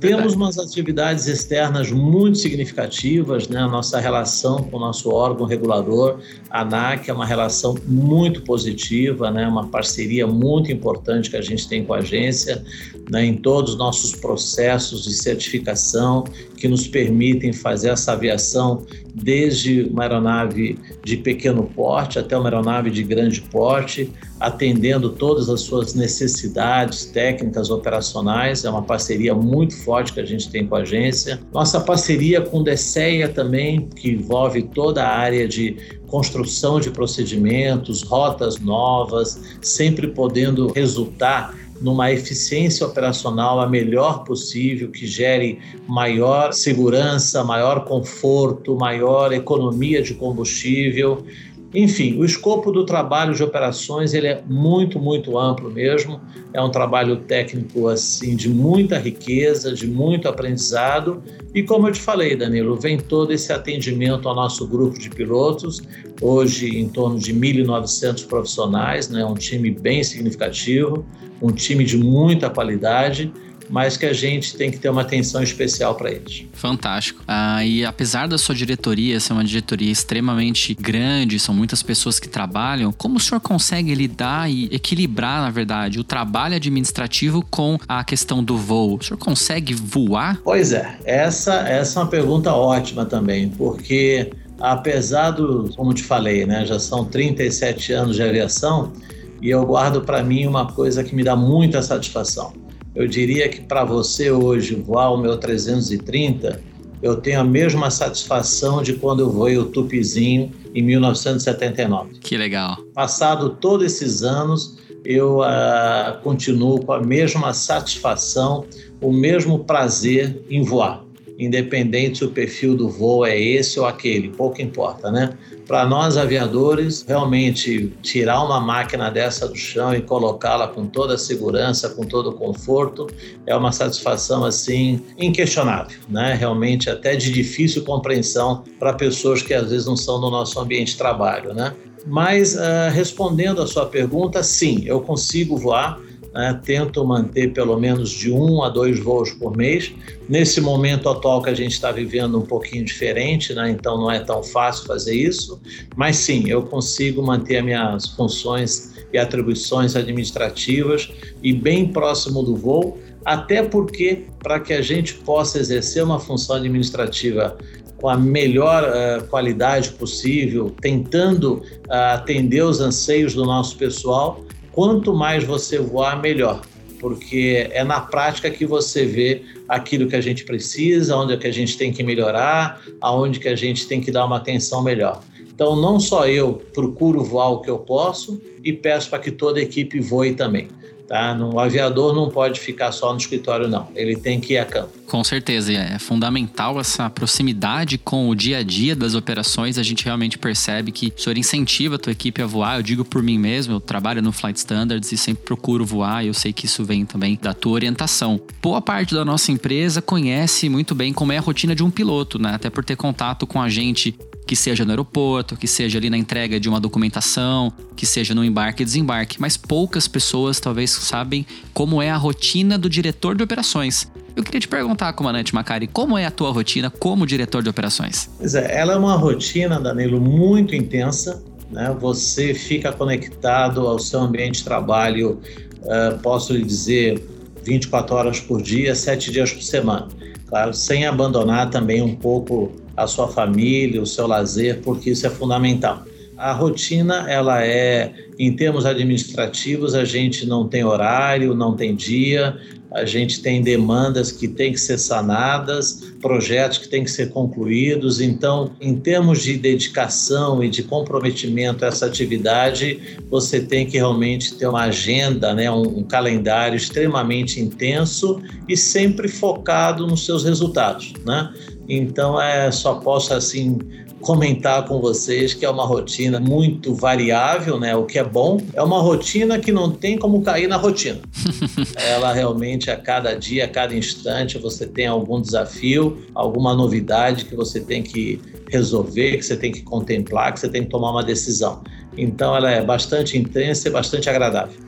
Temos 0.02 0.34
umas 0.34 0.58
atividades 0.58 1.28
externas 1.28 1.92
muito 1.92 2.40
significativas, 2.40 3.48
né? 3.48 3.60
A 3.60 3.68
nossa 3.68 4.00
relação 4.00 4.64
com 4.64 4.78
o 4.78 4.80
nosso 4.80 5.12
órgão 5.12 5.46
regulador, 5.46 6.20
a 6.50 6.62
ANAC, 6.62 7.08
é 7.08 7.14
uma 7.14 7.26
relação 7.26 7.76
muito 7.86 8.42
positiva, 8.42 9.30
né? 9.30 9.48
Uma 9.48 9.68
parceria 9.68 10.26
muito 10.26 10.72
importante 10.72 11.30
que 11.30 11.38
a 11.38 11.42
gente 11.42 11.70
tem 11.70 11.86
com 11.86 11.94
a 11.94 11.98
agência, 11.98 12.64
né? 13.12 13.24
Em 13.24 13.36
todos 13.36 13.74
os 13.74 13.78
nossos 13.78 14.16
processos 14.16 15.04
de 15.04 15.14
certificação 15.14 16.24
que 16.58 16.68
nos 16.68 16.88
permitem 16.88 17.54
fazer 17.54 17.90
essa 17.90 18.14
aviação 18.14 18.84
desde 19.14 19.84
uma 19.84 20.02
aeronave 20.02 20.80
de 21.06 21.18
pequeno 21.18 21.64
porte 21.76 22.18
até 22.18 22.36
uma 22.36 22.50
aeronave 22.50 22.90
de 22.90 23.04
grande 23.04 23.40
porte. 23.42 24.12
Atendendo 24.42 25.12
todas 25.12 25.50
as 25.50 25.62
suas 25.62 25.94
necessidades 25.94 27.06
técnicas 27.06 27.70
operacionais. 27.70 28.66
É 28.66 28.70
uma 28.70 28.82
parceria 28.82 29.36
muito 29.36 29.78
forte 29.84 30.12
que 30.12 30.20
a 30.20 30.26
gente 30.26 30.50
tem 30.50 30.66
com 30.66 30.76
a 30.76 30.80
agência. 30.80 31.40
Nossa 31.54 31.80
parceria 31.80 32.42
com 32.42 32.64
DSEA 32.64 33.30
também, 33.30 33.88
que 33.88 34.10
envolve 34.10 34.64
toda 34.64 35.04
a 35.04 35.16
área 35.16 35.48
de 35.48 35.78
construção 36.08 36.80
de 36.80 36.90
procedimentos, 36.90 38.02
rotas 38.02 38.60
novas, 38.60 39.40
sempre 39.62 40.08
podendo 40.08 40.68
resultar 40.74 41.56
numa 41.82 42.12
eficiência 42.12 42.86
operacional 42.86 43.60
a 43.60 43.68
melhor 43.68 44.24
possível, 44.24 44.90
que 44.92 45.08
gere 45.08 45.60
maior 45.88 46.54
segurança, 46.54 47.44
maior 47.44 47.86
conforto, 47.86 48.76
maior 48.76 49.34
economia 49.34 50.02
de 50.02 50.14
combustível. 50.14 51.26
Enfim, 51.74 52.18
o 52.18 52.26
escopo 52.26 52.70
do 52.70 52.86
trabalho 52.86 53.34
de 53.34 53.42
operações 53.42 54.14
ele 54.14 54.28
é 54.28 54.44
muito, 54.46 55.00
muito 55.00 55.38
amplo 55.40 55.72
mesmo. 55.72 56.20
É 56.54 56.62
um 56.62 56.70
trabalho 56.70 57.16
técnico 57.18 57.88
assim 57.88 58.36
de 58.36 58.50
muita 58.50 58.98
riqueza, 58.98 59.74
de 59.74 59.88
muito 59.88 60.28
aprendizado. 60.28 61.24
E 61.56 61.64
como 61.64 61.88
eu 61.88 61.94
te 61.94 62.02
falei, 62.02 62.36
Danilo, 62.36 62.76
vem 62.76 62.98
todo 62.98 63.32
esse 63.32 63.54
atendimento 63.54 64.28
ao 64.28 64.36
nosso 64.36 64.68
grupo 64.68 65.00
de 65.00 65.10
pilotos, 65.10 65.82
hoje 66.22 66.78
em 66.78 66.90
torno 66.90 67.18
de 67.18 67.34
1.900 67.34 68.28
profissionais, 68.28 69.10
né? 69.10 69.24
um 69.24 69.36
time 69.36 69.72
bem 69.72 70.04
significativo, 70.04 71.06
um 71.42 71.52
time 71.52 71.86
de 71.86 71.98
muita 71.98 72.50
qualidade 72.50 73.32
mas 73.70 73.98
que 73.98 74.06
a 74.06 74.14
gente 74.14 74.56
tem 74.56 74.72
que 74.72 74.78
ter 74.78 74.90
uma 74.90 75.02
atenção 75.02 75.42
especial 75.42 75.96
para 75.96 76.12
eles. 76.12 76.46
Fantástico. 76.54 77.24
Ah, 77.28 77.64
e 77.66 77.86
apesar 77.86 78.28
da 78.28 78.38
sua 78.38 78.56
diretoria 78.56 79.20
ser 79.20 79.34
uma 79.34 79.44
diretoria 79.44 79.92
extremamente 79.92 80.74
grande, 80.74 81.40
são 81.40 81.54
muitas 81.54 81.82
pessoas 81.82 82.20
que 82.20 82.28
trabalham, 82.28 82.92
como 82.92 83.18
o 83.18 83.20
senhor 83.20 83.40
consegue 83.40 83.94
lidar 83.94 84.50
e 84.50 84.66
equilibrar, 84.72 85.42
na 85.42 85.50
verdade, 85.50 86.00
o 86.00 86.04
trabalho 86.04 86.56
administrativo 86.56 87.46
com 87.50 87.78
a 87.88 88.04
questão 88.04 88.44
do 88.44 88.58
voo? 88.58 88.98
O 89.00 89.04
senhor 89.04 89.18
consegue 89.18 89.74
voar? 89.74 90.40
Pois 90.44 90.72
é, 90.74 90.98
essa, 91.06 91.54
essa 91.68 92.00
é 92.00 92.04
uma 92.04 92.10
pergunta 92.10 92.54
ótima 92.54 93.06
também, 93.06 93.50
porque 93.50 94.32
apesar 94.60 95.32
do, 95.32 95.72
como 95.76 95.94
te 95.94 96.04
falei, 96.04 96.46
né, 96.46 96.66
já 96.66 96.80
são 96.80 97.04
37 97.04 97.94
anos 97.94 98.16
de 98.16 98.24
aviação, 98.24 98.94
e 99.42 99.50
eu 99.50 99.66
guardo 99.66 100.02
para 100.02 100.22
mim 100.24 100.46
uma 100.46 100.72
coisa 100.72 101.04
que 101.04 101.16
me 101.16 101.24
dá 101.24 101.36
muita 101.36 101.82
satisfação. 101.82 102.54
Eu 102.94 103.08
diria 103.08 103.48
que 103.48 103.62
para 103.62 103.84
você 103.84 104.32
hoje 104.32 104.76
voar 104.76 105.12
o 105.12 105.18
meu 105.18 105.38
330, 105.38 106.62
eu 107.02 107.16
tenho 107.16 107.40
a 107.40 107.44
mesma 107.44 107.90
satisfação 107.90 108.84
de 108.84 108.94
quando 108.94 109.22
eu 109.22 109.30
voei 109.30 109.58
o 109.58 109.66
Tupizinho 109.66 110.52
em 110.76 110.82
1979. 110.84 112.20
Que 112.20 112.38
legal. 112.38 112.78
Passado 112.94 113.52
todos 113.52 113.86
esses 113.86 114.24
anos, 114.24 114.78
eu 115.04 115.40
uh, 115.40 116.22
continuo 116.22 116.84
com 116.84 116.94
a 116.94 117.02
mesma 117.02 117.54
satisfação, 117.54 118.66
o 119.02 119.12
mesmo 119.12 119.64
prazer 119.64 120.44
em 120.50 120.62
voar 120.62 121.04
independente 121.42 122.20
se 122.20 122.26
o 122.26 122.30
perfil 122.30 122.76
do 122.76 122.88
voo 122.88 123.26
é 123.26 123.38
esse 123.40 123.80
ou 123.80 123.86
aquele, 123.86 124.30
pouco 124.30 124.62
importa, 124.62 125.12
né? 125.12 125.36
Para 125.68 125.86
nós 125.86 126.18
aviadores, 126.18 127.04
realmente 127.08 127.94
tirar 128.02 128.44
uma 128.44 128.60
máquina 128.60 129.10
dessa 129.10 129.48
do 129.48 129.56
chão 129.56 129.94
e 129.96 130.02
colocá-la 130.02 130.68
com 130.68 130.86
toda 130.86 131.16
a 131.16 131.18
segurança, 131.18 131.90
com 131.90 132.04
todo 132.04 132.30
o 132.30 132.34
conforto, 132.34 133.08
é 133.48 133.56
uma 133.56 133.72
satisfação 133.72 134.46
assim 134.46 135.02
inquestionável, 135.18 136.00
né? 136.08 136.36
Realmente 136.36 136.90
até 136.90 137.16
de 137.16 137.32
difícil 137.32 137.84
compreensão 137.84 138.64
para 138.78 138.94
pessoas 138.94 139.42
que 139.42 139.54
às 139.54 139.70
vezes 139.70 139.88
não 139.88 139.98
são 139.98 140.22
do 140.22 140.30
nosso 140.30 140.60
ambiente 140.60 140.92
de 140.92 140.98
trabalho, 140.98 141.54
né? 141.54 141.74
Mas 142.06 142.56
uh, 142.56 142.92
respondendo 142.92 143.62
a 143.62 143.68
sua 143.68 143.86
pergunta, 143.86 144.44
sim, 144.44 144.84
eu 144.86 145.02
consigo 145.02 145.56
voar 145.56 146.00
né, 146.34 146.60
tento 146.64 147.04
manter 147.06 147.54
pelo 147.54 147.80
menos 147.80 148.10
de 148.10 148.32
um 148.32 148.64
a 148.64 148.70
dois 148.70 149.00
voos 149.00 149.32
por 149.32 149.56
mês. 149.56 149.94
Nesse 150.30 150.62
momento 150.62 151.10
atual 151.10 151.42
que 151.42 151.50
a 151.50 151.54
gente 151.54 151.74
está 151.74 151.92
vivendo 151.92 152.40
um 152.40 152.46
pouquinho 152.46 152.86
diferente, 152.86 153.54
né, 153.54 153.70
então 153.70 153.98
não 153.98 154.10
é 154.10 154.20
tão 154.20 154.42
fácil 154.44 154.86
fazer 154.86 155.16
isso, 155.16 155.60
mas 155.96 156.16
sim, 156.18 156.50
eu 156.50 156.64
consigo 156.64 157.22
manter 157.22 157.58
as 157.58 157.66
minhas 157.66 158.08
funções 158.10 158.92
e 159.12 159.18
atribuições 159.18 159.96
administrativas 159.96 161.10
e 161.44 161.54
bem 161.54 161.88
próximo 161.88 162.44
do 162.44 162.56
voo, 162.56 162.98
até 163.26 163.62
porque 163.62 164.26
para 164.40 164.60
que 164.60 164.74
a 164.74 164.82
gente 164.82 165.16
possa 165.16 165.60
exercer 165.60 166.04
uma 166.04 166.20
função 166.20 166.56
administrativa 166.56 167.58
com 168.02 168.10
a 168.10 168.18
melhor 168.18 168.84
uh, 168.84 169.28
qualidade 169.28 169.92
possível, 169.92 170.74
tentando 170.82 171.58
uh, 171.58 172.16
atender 172.16 172.64
os 172.64 172.82
anseios 172.82 173.36
do 173.36 173.46
nosso 173.46 173.78
pessoal, 173.78 174.44
quanto 174.72 175.14
mais 175.14 175.44
você 175.44 175.78
voar, 175.78 176.22
melhor, 176.22 176.62
porque 177.00 177.68
é 177.72 177.84
na 177.84 178.00
prática 178.00 178.50
que 178.50 178.66
você 178.66 179.06
vê 179.06 179.44
aquilo 179.68 180.08
que 180.08 180.16
a 180.16 180.22
gente 180.22 180.44
precisa, 180.44 181.16
onde 181.16 181.34
é 181.34 181.38
que 181.38 181.48
a 181.48 181.52
gente 181.52 181.78
tem 181.78 181.92
que 181.92 182.04
melhorar, 182.04 182.82
aonde 183.00 183.40
que 183.40 183.48
a 183.48 183.56
gente 183.56 183.88
tem 183.88 184.00
que 184.00 184.12
dar 184.12 184.26
uma 184.26 184.38
atenção 184.38 184.84
melhor. 184.84 185.22
Então, 185.54 185.76
não 185.76 186.00
só 186.00 186.28
eu 186.28 186.54
procuro 186.74 187.24
voar 187.24 187.50
o 187.50 187.62
que 187.62 187.70
eu 187.70 187.80
posso 187.80 188.42
e 188.64 188.72
peço 188.74 189.10
para 189.10 189.20
que 189.20 189.32
toda 189.32 189.60
a 189.60 189.64
equipe 189.64 190.00
voe 190.00 190.34
também. 190.34 190.70
Tá? 191.12 191.36
O 191.36 191.60
aviador 191.60 192.16
não 192.16 192.30
pode 192.30 192.58
ficar 192.58 192.94
só 192.94 193.12
no 193.12 193.18
escritório, 193.18 193.68
não. 193.68 193.90
Ele 193.94 194.16
tem 194.16 194.40
que 194.40 194.54
ir 194.54 194.60
a 194.60 194.64
campo. 194.64 194.92
Com 195.08 195.22
certeza. 195.26 195.74
É 195.74 196.00
fundamental 196.00 196.80
essa 196.80 197.10
proximidade 197.10 197.98
com 197.98 198.30
o 198.30 198.34
dia 198.34 198.60
a 198.60 198.64
dia 198.64 198.96
das 198.96 199.14
operações. 199.14 199.78
A 199.78 199.84
gente 199.84 200.06
realmente 200.06 200.38
percebe 200.38 200.90
que 200.90 201.12
o 201.14 201.22
senhor 201.22 201.38
incentiva 201.38 201.96
a 201.96 202.00
tua 202.00 202.14
equipe 202.14 202.42
a 202.42 202.46
voar. 202.46 202.78
Eu 202.78 202.82
digo 202.82 203.04
por 203.04 203.22
mim 203.22 203.38
mesmo, 203.38 203.74
eu 203.74 203.82
trabalho 203.82 204.22
no 204.22 204.32
Flight 204.32 204.58
Standards 204.58 205.12
e 205.12 205.18
sempre 205.18 205.44
procuro 205.44 205.86
voar. 205.86 206.26
Eu 206.26 206.34
sei 206.34 206.54
que 206.54 206.66
isso 206.66 206.86
vem 206.86 207.06
também 207.06 207.38
da 207.42 207.54
tua 207.54 207.74
orientação. 207.74 208.40
Boa 208.62 208.82
parte 208.82 209.14
da 209.14 209.26
nossa 209.26 209.52
empresa 209.52 210.02
conhece 210.02 210.70
muito 210.70 210.96
bem 210.96 211.12
como 211.12 211.34
é 211.34 211.38
a 211.38 211.42
rotina 211.42 211.76
de 211.76 211.84
um 211.84 211.92
piloto, 211.92 212.40
né? 212.40 212.54
Até 212.56 212.70
por 212.70 212.86
ter 212.86 212.96
contato 212.96 213.46
com 213.46 213.62
a 213.62 213.68
gente 213.68 214.18
que 214.52 214.56
seja 214.58 214.84
no 214.84 214.92
aeroporto, 214.92 215.56
que 215.56 215.66
seja 215.66 215.98
ali 215.98 216.10
na 216.10 216.18
entrega 216.18 216.60
de 216.60 216.68
uma 216.68 216.78
documentação, 216.78 217.72
que 217.96 218.06
seja 218.06 218.36
no 218.36 218.44
embarque 218.44 218.84
e 218.84 218.86
desembarque, 218.86 219.40
mas 219.40 219.56
poucas 219.56 220.10
pessoas 220.10 220.60
talvez 220.60 220.92
sabem 220.92 221.46
como 221.74 222.02
é 222.02 222.10
a 222.10 222.18
rotina 222.18 222.78
do 222.78 222.90
diretor 222.90 223.34
de 223.34 223.44
operações. 223.44 224.12
Eu 224.36 224.44
queria 224.44 224.60
te 224.60 224.68
perguntar, 224.68 225.14
comandante 225.14 225.56
Macari, 225.56 225.88
como 225.88 226.18
é 226.18 226.26
a 226.26 226.32
tua 226.32 226.52
rotina 226.52 226.90
como 226.90 227.26
diretor 227.26 227.64
de 227.64 227.70
operações? 227.70 228.30
Pois 228.38 228.54
é, 228.54 228.78
ela 228.78 228.92
é 228.92 228.98
uma 228.98 229.16
rotina, 229.16 229.80
Danilo, 229.80 230.20
muito 230.20 230.76
intensa. 230.76 231.42
Né? 231.70 231.96
Você 232.02 232.54
fica 232.54 232.92
conectado 232.92 233.88
ao 233.88 234.00
seu 234.00 234.20
ambiente 234.20 234.58
de 234.58 234.64
trabalho, 234.66 235.40
uh, 235.84 236.20
posso 236.20 236.52
lhe 236.52 236.66
dizer, 236.66 237.26
24 237.64 238.14
horas 238.14 238.42
por 238.42 238.62
dia, 238.62 238.96
7 238.96 239.32
dias 239.32 239.54
por 239.54 239.64
semana. 239.64 240.10
Claro, 240.50 240.74
sem 240.74 241.06
abandonar 241.06 241.70
também 241.70 242.02
um 242.02 242.14
pouco 242.14 242.81
a 243.02 243.08
sua 243.08 243.28
família, 243.28 244.02
o 244.02 244.06
seu 244.06 244.28
lazer, 244.28 244.82
porque 244.82 245.10
isso 245.10 245.26
é 245.26 245.30
fundamental. 245.30 246.06
A 246.38 246.54
rotina, 246.54 247.30
ela 247.30 247.64
é, 247.64 248.14
em 248.40 248.56
termos 248.56 248.86
administrativos, 248.86 249.94
a 249.94 250.04
gente 250.04 250.46
não 250.46 250.68
tem 250.68 250.84
horário, 250.84 251.54
não 251.54 251.76
tem 251.76 251.96
dia, 251.96 252.58
a 252.92 253.06
gente 253.06 253.42
tem 253.42 253.62
demandas 253.62 254.32
que 254.32 254.48
têm 254.48 254.74
que 254.74 254.80
ser 254.80 254.98
sanadas, 254.98 256.12
projetos 256.22 256.78
que 256.78 256.90
têm 256.90 257.04
que 257.04 257.12
ser 257.12 257.30
concluídos. 257.30 258.20
Então, 258.20 258.72
em 258.82 258.96
termos 258.98 259.42
de 259.42 259.56
dedicação 259.56 260.62
e 260.64 260.70
de 260.70 260.84
comprometimento 260.84 261.86
a 261.86 261.88
essa 261.88 262.06
atividade, 262.06 263.18
você 263.30 263.62
tem 263.62 263.86
que 263.86 263.98
realmente 263.98 264.56
ter 264.56 264.68
uma 264.68 264.84
agenda, 264.84 265.54
né, 265.54 265.72
um, 265.72 266.00
um 266.00 266.04
calendário 266.04 266.76
extremamente 266.76 267.62
intenso 267.62 268.42
e 268.68 268.76
sempre 268.76 269.30
focado 269.30 270.06
nos 270.06 270.26
seus 270.26 270.44
resultados, 270.44 271.14
né? 271.26 271.54
Então, 271.94 272.42
é, 272.42 272.72
só 272.72 272.96
posso 272.96 273.34
assim 273.34 273.78
comentar 274.22 274.86
com 274.86 275.02
vocês 275.02 275.54
que 275.54 275.66
é 275.66 275.70
uma 275.70 275.86
rotina 275.86 276.40
muito 276.40 276.94
variável, 276.94 277.78
né? 277.78 277.94
O 277.96 278.06
que 278.06 278.18
é 278.18 278.24
bom. 278.24 278.62
É 278.74 278.82
uma 278.82 279.02
rotina 279.02 279.60
que 279.60 279.74
não 279.74 279.92
tem 279.92 280.18
como 280.18 280.42
cair 280.42 280.68
na 280.68 280.78
rotina. 280.78 281.20
Ela 281.98 282.32
realmente 282.32 282.90
a 282.90 282.96
cada 282.96 283.34
dia, 283.34 283.66
a 283.66 283.68
cada 283.68 283.94
instante 283.94 284.58
você 284.58 284.88
tem 284.88 285.08
algum 285.08 285.42
desafio, 285.42 286.26
alguma 286.34 286.74
novidade 286.74 287.44
que 287.44 287.56
você 287.56 287.82
tem 287.82 288.02
que 288.02 288.40
resolver, 288.70 289.36
que 289.36 289.44
você 289.44 289.58
tem 289.58 289.72
que 289.72 289.82
contemplar, 289.82 290.54
que 290.54 290.62
você 290.62 290.70
tem 290.70 290.84
que 290.84 290.90
tomar 290.90 291.12
uma 291.12 291.24
decisão. 291.24 291.82
Então 292.16 292.56
ela 292.56 292.72
é 292.72 292.82
bastante 292.82 293.38
intensa 293.38 293.90
e 293.90 293.92
bastante 293.92 294.30
agradável. 294.30 294.80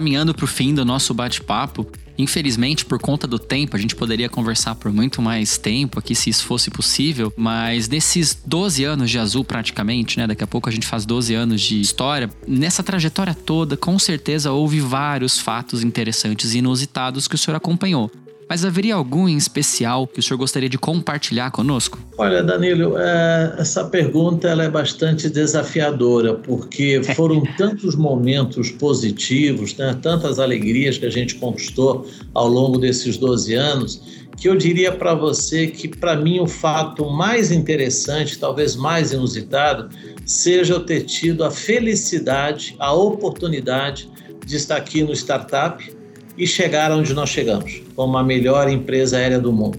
Caminhando 0.00 0.32
para 0.34 0.46
o 0.46 0.48
fim 0.48 0.72
do 0.72 0.82
nosso 0.82 1.12
bate-papo, 1.12 1.86
Infelizmente, 2.16 2.84
por 2.84 2.98
conta 2.98 3.26
do 3.26 3.38
tempo, 3.38 3.74
a 3.74 3.78
gente 3.78 3.96
poderia 3.96 4.28
conversar 4.28 4.74
por 4.74 4.92
muito 4.92 5.22
mais 5.22 5.56
tempo 5.56 5.98
aqui, 5.98 6.14
se 6.14 6.28
isso 6.28 6.44
fosse 6.44 6.70
possível, 6.70 7.32
mas 7.34 7.88
nesses 7.88 8.34
12 8.44 8.84
anos 8.84 9.10
de 9.10 9.18
azul, 9.18 9.42
praticamente, 9.42 10.18
né? 10.18 10.26
Daqui 10.26 10.44
a 10.44 10.46
pouco 10.46 10.68
a 10.68 10.72
gente 10.72 10.86
faz 10.86 11.06
12 11.06 11.34
anos 11.34 11.62
de 11.62 11.80
história. 11.80 12.28
Nessa 12.46 12.82
trajetória 12.82 13.34
toda, 13.34 13.74
com 13.74 13.98
certeza 13.98 14.52
houve 14.52 14.80
vários 14.80 15.38
fatos 15.38 15.82
interessantes 15.82 16.52
e 16.52 16.58
inusitados 16.58 17.26
que 17.26 17.36
o 17.36 17.38
senhor 17.38 17.56
acompanhou. 17.56 18.10
Mas 18.50 18.64
haveria 18.64 18.96
algum 18.96 19.28
em 19.28 19.36
especial 19.36 20.08
que 20.08 20.18
o 20.18 20.22
senhor 20.22 20.36
gostaria 20.36 20.68
de 20.68 20.76
compartilhar 20.76 21.52
conosco? 21.52 22.00
Olha, 22.18 22.42
Danilo, 22.42 22.98
é, 22.98 23.54
essa 23.56 23.84
pergunta 23.84 24.48
ela 24.48 24.64
é 24.64 24.68
bastante 24.68 25.30
desafiadora, 25.30 26.34
porque 26.34 27.00
foram 27.14 27.44
tantos 27.56 27.94
momentos 27.94 28.72
positivos, 28.72 29.76
né, 29.76 29.96
tantas 30.02 30.40
alegrias 30.40 30.98
que 30.98 31.06
a 31.06 31.10
gente 31.10 31.36
conquistou 31.36 32.10
ao 32.34 32.48
longo 32.48 32.76
desses 32.76 33.16
12 33.16 33.54
anos, 33.54 34.26
que 34.36 34.48
eu 34.48 34.56
diria 34.56 34.90
para 34.90 35.14
você 35.14 35.68
que, 35.68 35.86
para 35.86 36.16
mim, 36.16 36.40
o 36.40 36.46
fato 36.48 37.08
mais 37.08 37.52
interessante, 37.52 38.36
talvez 38.36 38.74
mais 38.74 39.12
inusitado, 39.12 39.90
seja 40.26 40.74
eu 40.74 40.80
ter 40.80 41.02
tido 41.02 41.44
a 41.44 41.52
felicidade, 41.52 42.74
a 42.80 42.92
oportunidade 42.92 44.10
de 44.44 44.56
estar 44.56 44.76
aqui 44.76 45.04
no 45.04 45.12
Startup 45.12 45.99
e 46.40 46.46
chegar 46.46 46.90
onde 46.90 47.12
nós 47.12 47.28
chegamos, 47.28 47.82
como 47.94 48.16
a 48.16 48.24
melhor 48.24 48.70
empresa 48.70 49.18
aérea 49.18 49.38
do 49.38 49.52
mundo. 49.52 49.78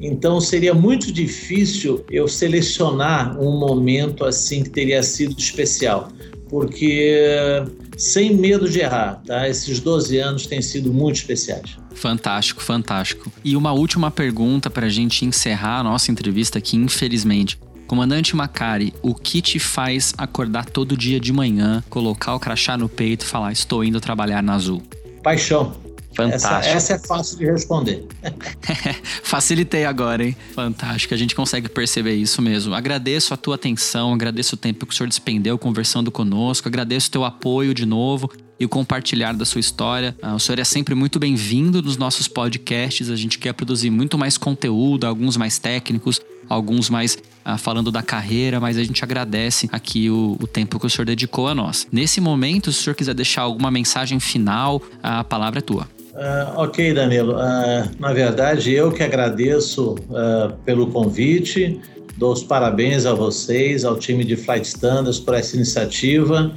Então 0.00 0.40
seria 0.40 0.74
muito 0.74 1.12
difícil 1.12 2.04
eu 2.10 2.26
selecionar 2.26 3.38
um 3.40 3.56
momento 3.56 4.24
assim 4.24 4.64
que 4.64 4.70
teria 4.70 5.04
sido 5.04 5.38
especial, 5.38 6.08
porque 6.48 7.62
sem 7.96 8.34
medo 8.34 8.68
de 8.68 8.80
errar, 8.80 9.22
tá? 9.24 9.48
Esses 9.48 9.78
12 9.78 10.18
anos 10.18 10.46
têm 10.48 10.60
sido 10.60 10.92
muito 10.92 11.16
especiais. 11.16 11.78
Fantástico, 11.94 12.60
fantástico. 12.60 13.30
E 13.44 13.54
uma 13.54 13.72
última 13.72 14.10
pergunta 14.10 14.68
para 14.68 14.86
a 14.86 14.90
gente 14.90 15.24
encerrar 15.24 15.78
a 15.78 15.84
nossa 15.84 16.10
entrevista 16.10 16.58
aqui, 16.58 16.76
infelizmente. 16.76 17.56
Comandante 17.86 18.34
Macari, 18.34 18.92
o 19.00 19.14
que 19.14 19.40
te 19.40 19.60
faz 19.60 20.12
acordar 20.18 20.64
todo 20.64 20.96
dia 20.96 21.20
de 21.20 21.32
manhã, 21.32 21.84
colocar 21.88 22.34
o 22.34 22.40
crachá 22.40 22.76
no 22.76 22.88
peito 22.88 23.24
e 23.24 23.28
falar: 23.28 23.52
estou 23.52 23.84
indo 23.84 24.00
trabalhar 24.00 24.42
na 24.42 24.54
Azul? 24.54 24.82
Paixão. 25.22 25.89
Fantástico. 26.14 26.54
Essa, 26.54 26.68
essa, 26.68 26.92
é 26.94 26.98
fácil 26.98 27.38
de 27.38 27.46
responder. 27.46 28.04
Facilitei 29.22 29.84
agora, 29.84 30.24
hein? 30.24 30.36
Fantástico. 30.54 31.14
A 31.14 31.16
gente 31.16 31.34
consegue 31.34 31.68
perceber 31.68 32.14
isso 32.14 32.42
mesmo. 32.42 32.74
Agradeço 32.74 33.32
a 33.32 33.36
tua 33.36 33.54
atenção, 33.54 34.12
agradeço 34.12 34.54
o 34.54 34.58
tempo 34.58 34.86
que 34.86 34.92
o 34.92 34.96
senhor 34.96 35.08
despendeu 35.08 35.56
conversando 35.56 36.10
conosco, 36.10 36.68
agradeço 36.68 37.08
o 37.08 37.10
teu 37.12 37.24
apoio 37.24 37.72
de 37.72 37.86
novo 37.86 38.30
e 38.58 38.64
o 38.64 38.68
compartilhar 38.68 39.32
da 39.34 39.44
sua 39.44 39.60
história. 39.60 40.14
Ah, 40.20 40.34
o 40.34 40.38
senhor 40.38 40.58
é 40.58 40.64
sempre 40.64 40.94
muito 40.94 41.18
bem-vindo 41.18 41.80
nos 41.80 41.96
nossos 41.96 42.28
podcasts. 42.28 43.08
A 43.08 43.16
gente 43.16 43.38
quer 43.38 43.54
produzir 43.54 43.88
muito 43.88 44.18
mais 44.18 44.36
conteúdo, 44.36 45.06
alguns 45.06 45.36
mais 45.36 45.58
técnicos, 45.58 46.20
alguns 46.50 46.90
mais 46.90 47.16
ah, 47.44 47.56
falando 47.56 47.90
da 47.92 48.02
carreira, 48.02 48.58
mas 48.58 48.76
a 48.76 48.82
gente 48.82 49.02
agradece 49.04 49.68
aqui 49.72 50.10
o, 50.10 50.36
o, 50.40 50.46
tempo 50.46 50.78
que 50.78 50.86
o 50.86 50.90
senhor 50.90 51.06
dedicou 51.06 51.46
a 51.46 51.54
nós. 51.54 51.86
Nesse 51.90 52.20
momento, 52.20 52.72
se 52.72 52.80
o 52.80 52.82
senhor 52.82 52.96
quiser 52.96 53.14
deixar 53.14 53.42
alguma 53.42 53.70
mensagem 53.70 54.18
final, 54.18 54.82
a 55.02 55.22
palavra 55.22 55.60
é 55.60 55.62
tua. 55.62 55.88
Uh, 56.12 56.60
ok, 56.60 56.92
Danilo. 56.92 57.34
Uh, 57.34 57.88
na 57.98 58.12
verdade, 58.12 58.72
eu 58.72 58.90
que 58.90 59.02
agradeço 59.02 59.94
uh, 59.94 60.52
pelo 60.64 60.88
convite, 60.88 61.80
dou 62.18 62.32
os 62.32 62.42
parabéns 62.42 63.06
a 63.06 63.14
vocês, 63.14 63.84
ao 63.84 63.96
time 63.96 64.24
de 64.24 64.36
Flight 64.36 64.66
Standards 64.66 65.20
por 65.20 65.34
essa 65.34 65.56
iniciativa. 65.56 66.52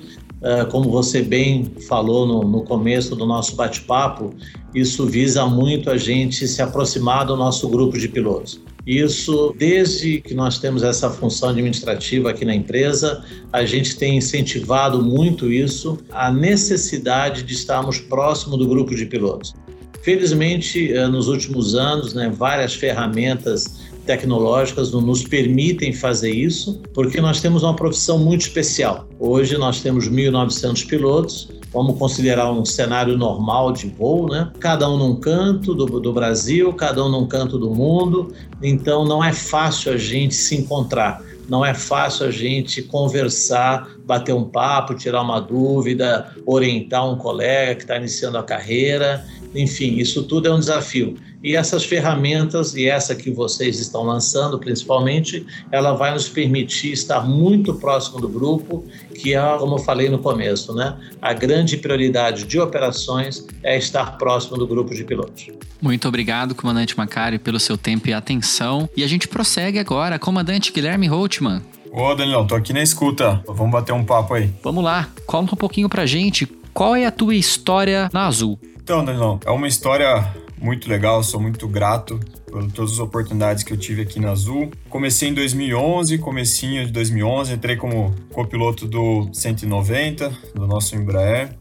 como 0.69 0.91
você 0.91 1.21
bem 1.21 1.71
falou 1.87 2.27
no, 2.27 2.41
no 2.41 2.63
começo 2.63 3.15
do 3.15 3.25
nosso 3.25 3.55
bate-papo, 3.55 4.33
isso 4.75 5.05
visa 5.05 5.45
muito 5.45 5.89
a 5.89 5.95
gente 5.95 6.45
se 6.45 6.61
aproximar 6.61 7.25
do 7.25 7.37
nosso 7.37 7.69
grupo 7.69 7.97
de 7.97 8.09
pilotos. 8.09 8.59
Isso, 8.85 9.55
desde 9.57 10.19
que 10.19 10.33
nós 10.33 10.59
temos 10.59 10.83
essa 10.83 11.09
função 11.09 11.49
administrativa 11.49 12.29
aqui 12.29 12.43
na 12.43 12.53
empresa, 12.53 13.23
a 13.51 13.65
gente 13.65 13.95
tem 13.95 14.17
incentivado 14.17 15.01
muito 15.01 15.51
isso, 15.51 15.97
a 16.11 16.31
necessidade 16.31 17.43
de 17.43 17.53
estarmos 17.53 17.99
próximo 17.99 18.57
do 18.57 18.67
grupo 18.67 18.93
de 18.93 19.05
pilotos. 19.05 19.53
Felizmente, 20.01 20.91
eh, 20.91 21.07
nos 21.07 21.29
últimos 21.29 21.75
anos, 21.75 22.13
né, 22.13 22.29
várias 22.29 22.75
ferramentas 22.75 23.83
tecnológicas 24.05 24.91
nos 24.91 25.23
permitem 25.23 25.93
fazer 25.93 26.31
isso, 26.31 26.81
porque 26.93 27.21
nós 27.21 27.39
temos 27.39 27.63
uma 27.63 27.73
profissão 27.73 28.19
muito 28.19 28.41
especial. 28.41 29.07
Hoje 29.17 29.57
nós 29.57 29.81
temos 29.81 30.09
1.900 30.09 30.85
pilotos, 30.85 31.49
vamos 31.73 31.97
considerar 31.97 32.51
um 32.51 32.63
cenário 32.63 33.17
normal 33.17 33.71
de 33.71 33.87
voo, 33.87 34.29
né? 34.29 34.51
Cada 34.59 34.89
um 34.89 34.97
num 34.97 35.15
canto 35.15 35.73
do, 35.73 35.99
do 35.99 36.13
Brasil, 36.13 36.71
cada 36.73 37.03
um 37.03 37.09
num 37.09 37.25
canto 37.25 37.57
do 37.57 37.71
mundo, 37.71 38.31
então 38.61 39.03
não 39.03 39.23
é 39.23 39.33
fácil 39.33 39.91
a 39.91 39.97
gente 39.97 40.35
se 40.35 40.55
encontrar. 40.55 41.21
Não 41.49 41.65
é 41.65 41.73
fácil 41.73 42.27
a 42.27 42.31
gente 42.31 42.81
conversar, 42.81 43.89
bater 44.05 44.33
um 44.33 44.45
papo, 44.45 44.95
tirar 44.95 45.21
uma 45.21 45.41
dúvida, 45.41 46.33
orientar 46.45 47.09
um 47.09 47.17
colega 47.17 47.75
que 47.75 47.81
está 47.81 47.97
iniciando 47.97 48.37
a 48.37 48.43
carreira. 48.43 49.25
Enfim, 49.55 49.97
isso 49.97 50.23
tudo 50.23 50.47
é 50.47 50.53
um 50.53 50.59
desafio. 50.59 51.15
E 51.43 51.55
essas 51.55 51.83
ferramentas, 51.83 52.73
e 52.73 52.87
essa 52.87 53.13
que 53.13 53.29
vocês 53.29 53.79
estão 53.79 54.03
lançando 54.03 54.57
principalmente, 54.57 55.45
ela 55.71 55.93
vai 55.93 56.13
nos 56.13 56.29
permitir 56.29 56.93
estar 56.93 57.21
muito 57.21 57.73
próximo 57.73 58.19
do 58.19 58.29
grupo, 58.29 58.85
que 59.13 59.35
é, 59.35 59.57
como 59.57 59.75
eu 59.75 59.79
falei 59.79 60.09
no 60.09 60.19
começo, 60.19 60.73
né? 60.73 60.97
A 61.21 61.33
grande 61.33 61.75
prioridade 61.77 62.45
de 62.45 62.59
operações 62.59 63.45
é 63.61 63.77
estar 63.77 64.17
próximo 64.17 64.57
do 64.57 64.65
grupo 64.65 64.95
de 64.95 65.03
pilotos. 65.03 65.47
Muito 65.81 66.07
obrigado, 66.07 66.55
comandante 66.55 66.97
Macari, 66.97 67.37
pelo 67.37 67.59
seu 67.59 67.77
tempo 67.77 68.07
e 68.07 68.13
atenção. 68.13 68.89
E 68.95 69.03
a 69.03 69.07
gente 69.07 69.27
prossegue 69.27 69.77
agora, 69.79 70.17
comandante 70.17 70.71
Guilherme 70.71 71.07
Holtman. 71.07 71.61
Ô, 71.91 72.15
Daniel, 72.15 72.47
tô 72.47 72.55
aqui 72.55 72.71
na 72.71 72.81
escuta. 72.81 73.43
Vamos 73.45 73.71
bater 73.71 73.91
um 73.91 74.03
papo 74.03 74.33
aí. 74.33 74.49
Vamos 74.63 74.83
lá. 74.83 75.09
Conta 75.27 75.53
um 75.53 75.57
pouquinho 75.57 75.89
pra 75.89 76.05
gente. 76.05 76.47
Qual 76.73 76.95
é 76.95 77.05
a 77.05 77.11
tua 77.11 77.35
história 77.35 78.09
na 78.11 78.25
Azul? 78.25 78.57
Então, 78.83 79.05
Daniel, 79.05 79.39
é 79.45 79.49
uma 79.49 79.65
história 79.65 80.35
muito 80.57 80.89
legal, 80.89 81.23
sou 81.23 81.39
muito 81.39 81.69
grato 81.69 82.19
por 82.51 82.69
todas 82.69 82.91
as 82.91 82.99
oportunidades 82.99 83.63
que 83.63 83.71
eu 83.71 83.77
tive 83.77 84.01
aqui 84.01 84.19
na 84.19 84.31
Azul. 84.31 84.69
Comecei 84.89 85.29
em 85.29 85.33
2011, 85.33 86.17
comecinho 86.17 86.85
de 86.85 86.91
2011, 86.91 87.53
entrei 87.53 87.77
como 87.77 88.13
copiloto 88.33 88.85
do 88.85 89.29
190, 89.31 90.29
do 90.53 90.67
nosso 90.67 90.97
Embraer. 90.97 91.55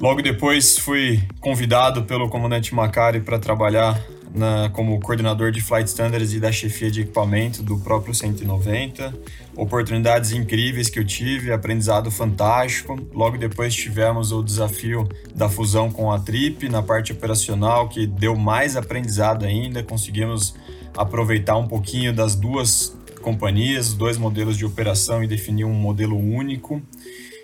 Logo 0.00 0.22
depois 0.22 0.78
fui 0.78 1.20
convidado 1.40 2.04
pelo 2.04 2.28
comandante 2.28 2.72
Macari 2.72 3.18
para 3.18 3.40
trabalhar 3.40 4.00
na, 4.34 4.70
como 4.70 4.98
coordenador 5.00 5.50
de 5.50 5.60
Flight 5.60 5.88
Standards 5.88 6.32
e 6.32 6.40
da 6.40 6.52
chefia 6.52 6.90
de 6.90 7.02
equipamento 7.02 7.62
do 7.62 7.78
próprio 7.78 8.14
190. 8.14 9.14
Oportunidades 9.56 10.32
incríveis 10.32 10.88
que 10.88 10.98
eu 10.98 11.04
tive, 11.04 11.52
aprendizado 11.52 12.10
fantástico. 12.10 12.98
Logo 13.12 13.36
depois 13.36 13.74
tivemos 13.74 14.32
o 14.32 14.42
desafio 14.42 15.08
da 15.34 15.48
fusão 15.48 15.90
com 15.90 16.12
a 16.12 16.18
Trip 16.18 16.68
na 16.68 16.82
parte 16.82 17.12
operacional, 17.12 17.88
que 17.88 18.06
deu 18.06 18.36
mais 18.36 18.76
aprendizado 18.76 19.44
ainda. 19.44 19.82
Conseguimos 19.82 20.54
aproveitar 20.96 21.56
um 21.56 21.66
pouquinho 21.66 22.12
das 22.12 22.34
duas 22.34 22.96
companhias, 23.22 23.92
dois 23.92 24.16
modelos 24.16 24.56
de 24.56 24.64
operação 24.64 25.22
e 25.22 25.26
definir 25.26 25.64
um 25.64 25.74
modelo 25.74 26.16
único. 26.16 26.82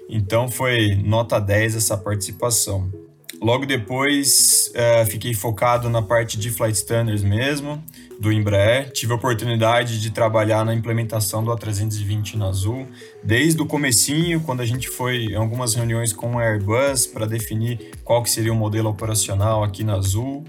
Então 0.09 0.49
foi 0.49 0.95
nota 0.95 1.41
10 1.41 1.77
essa 1.77 1.97
participação. 1.97 3.04
Logo 3.41 3.67
depois, 3.67 4.73
uh, 4.75 5.07
fiquei 5.07 5.35
focado 5.35 5.91
na 5.91 6.01
parte 6.01 6.39
de 6.39 6.51
flight 6.51 6.77
standards 6.77 7.23
mesmo, 7.23 7.83
do 8.19 8.33
Embraer. 8.33 8.91
Tive 8.93 9.13
a 9.13 9.17
oportunidade 9.17 10.01
de 10.01 10.11
trabalhar 10.11 10.65
na 10.65 10.75
implementação 10.75 11.45
do 11.45 11.51
A320 11.51 12.35
na 12.35 12.47
Azul, 12.47 12.87
desde 13.23 13.61
o 13.61 13.67
comecinho, 13.67 14.41
quando 14.41 14.61
a 14.61 14.67
gente 14.67 14.89
foi 14.89 15.27
em 15.27 15.35
algumas 15.35 15.75
reuniões 15.75 16.13
com 16.13 16.39
a 16.39 16.43
Airbus 16.43 17.07
para 17.07 17.27
definir 17.27 17.91
qual 18.03 18.23
que 18.23 18.31
seria 18.31 18.53
o 18.53 18.57
modelo 18.57 18.89
operacional 18.89 19.63
aqui 19.63 19.85
na 19.85 19.95
Azul. 19.95 20.45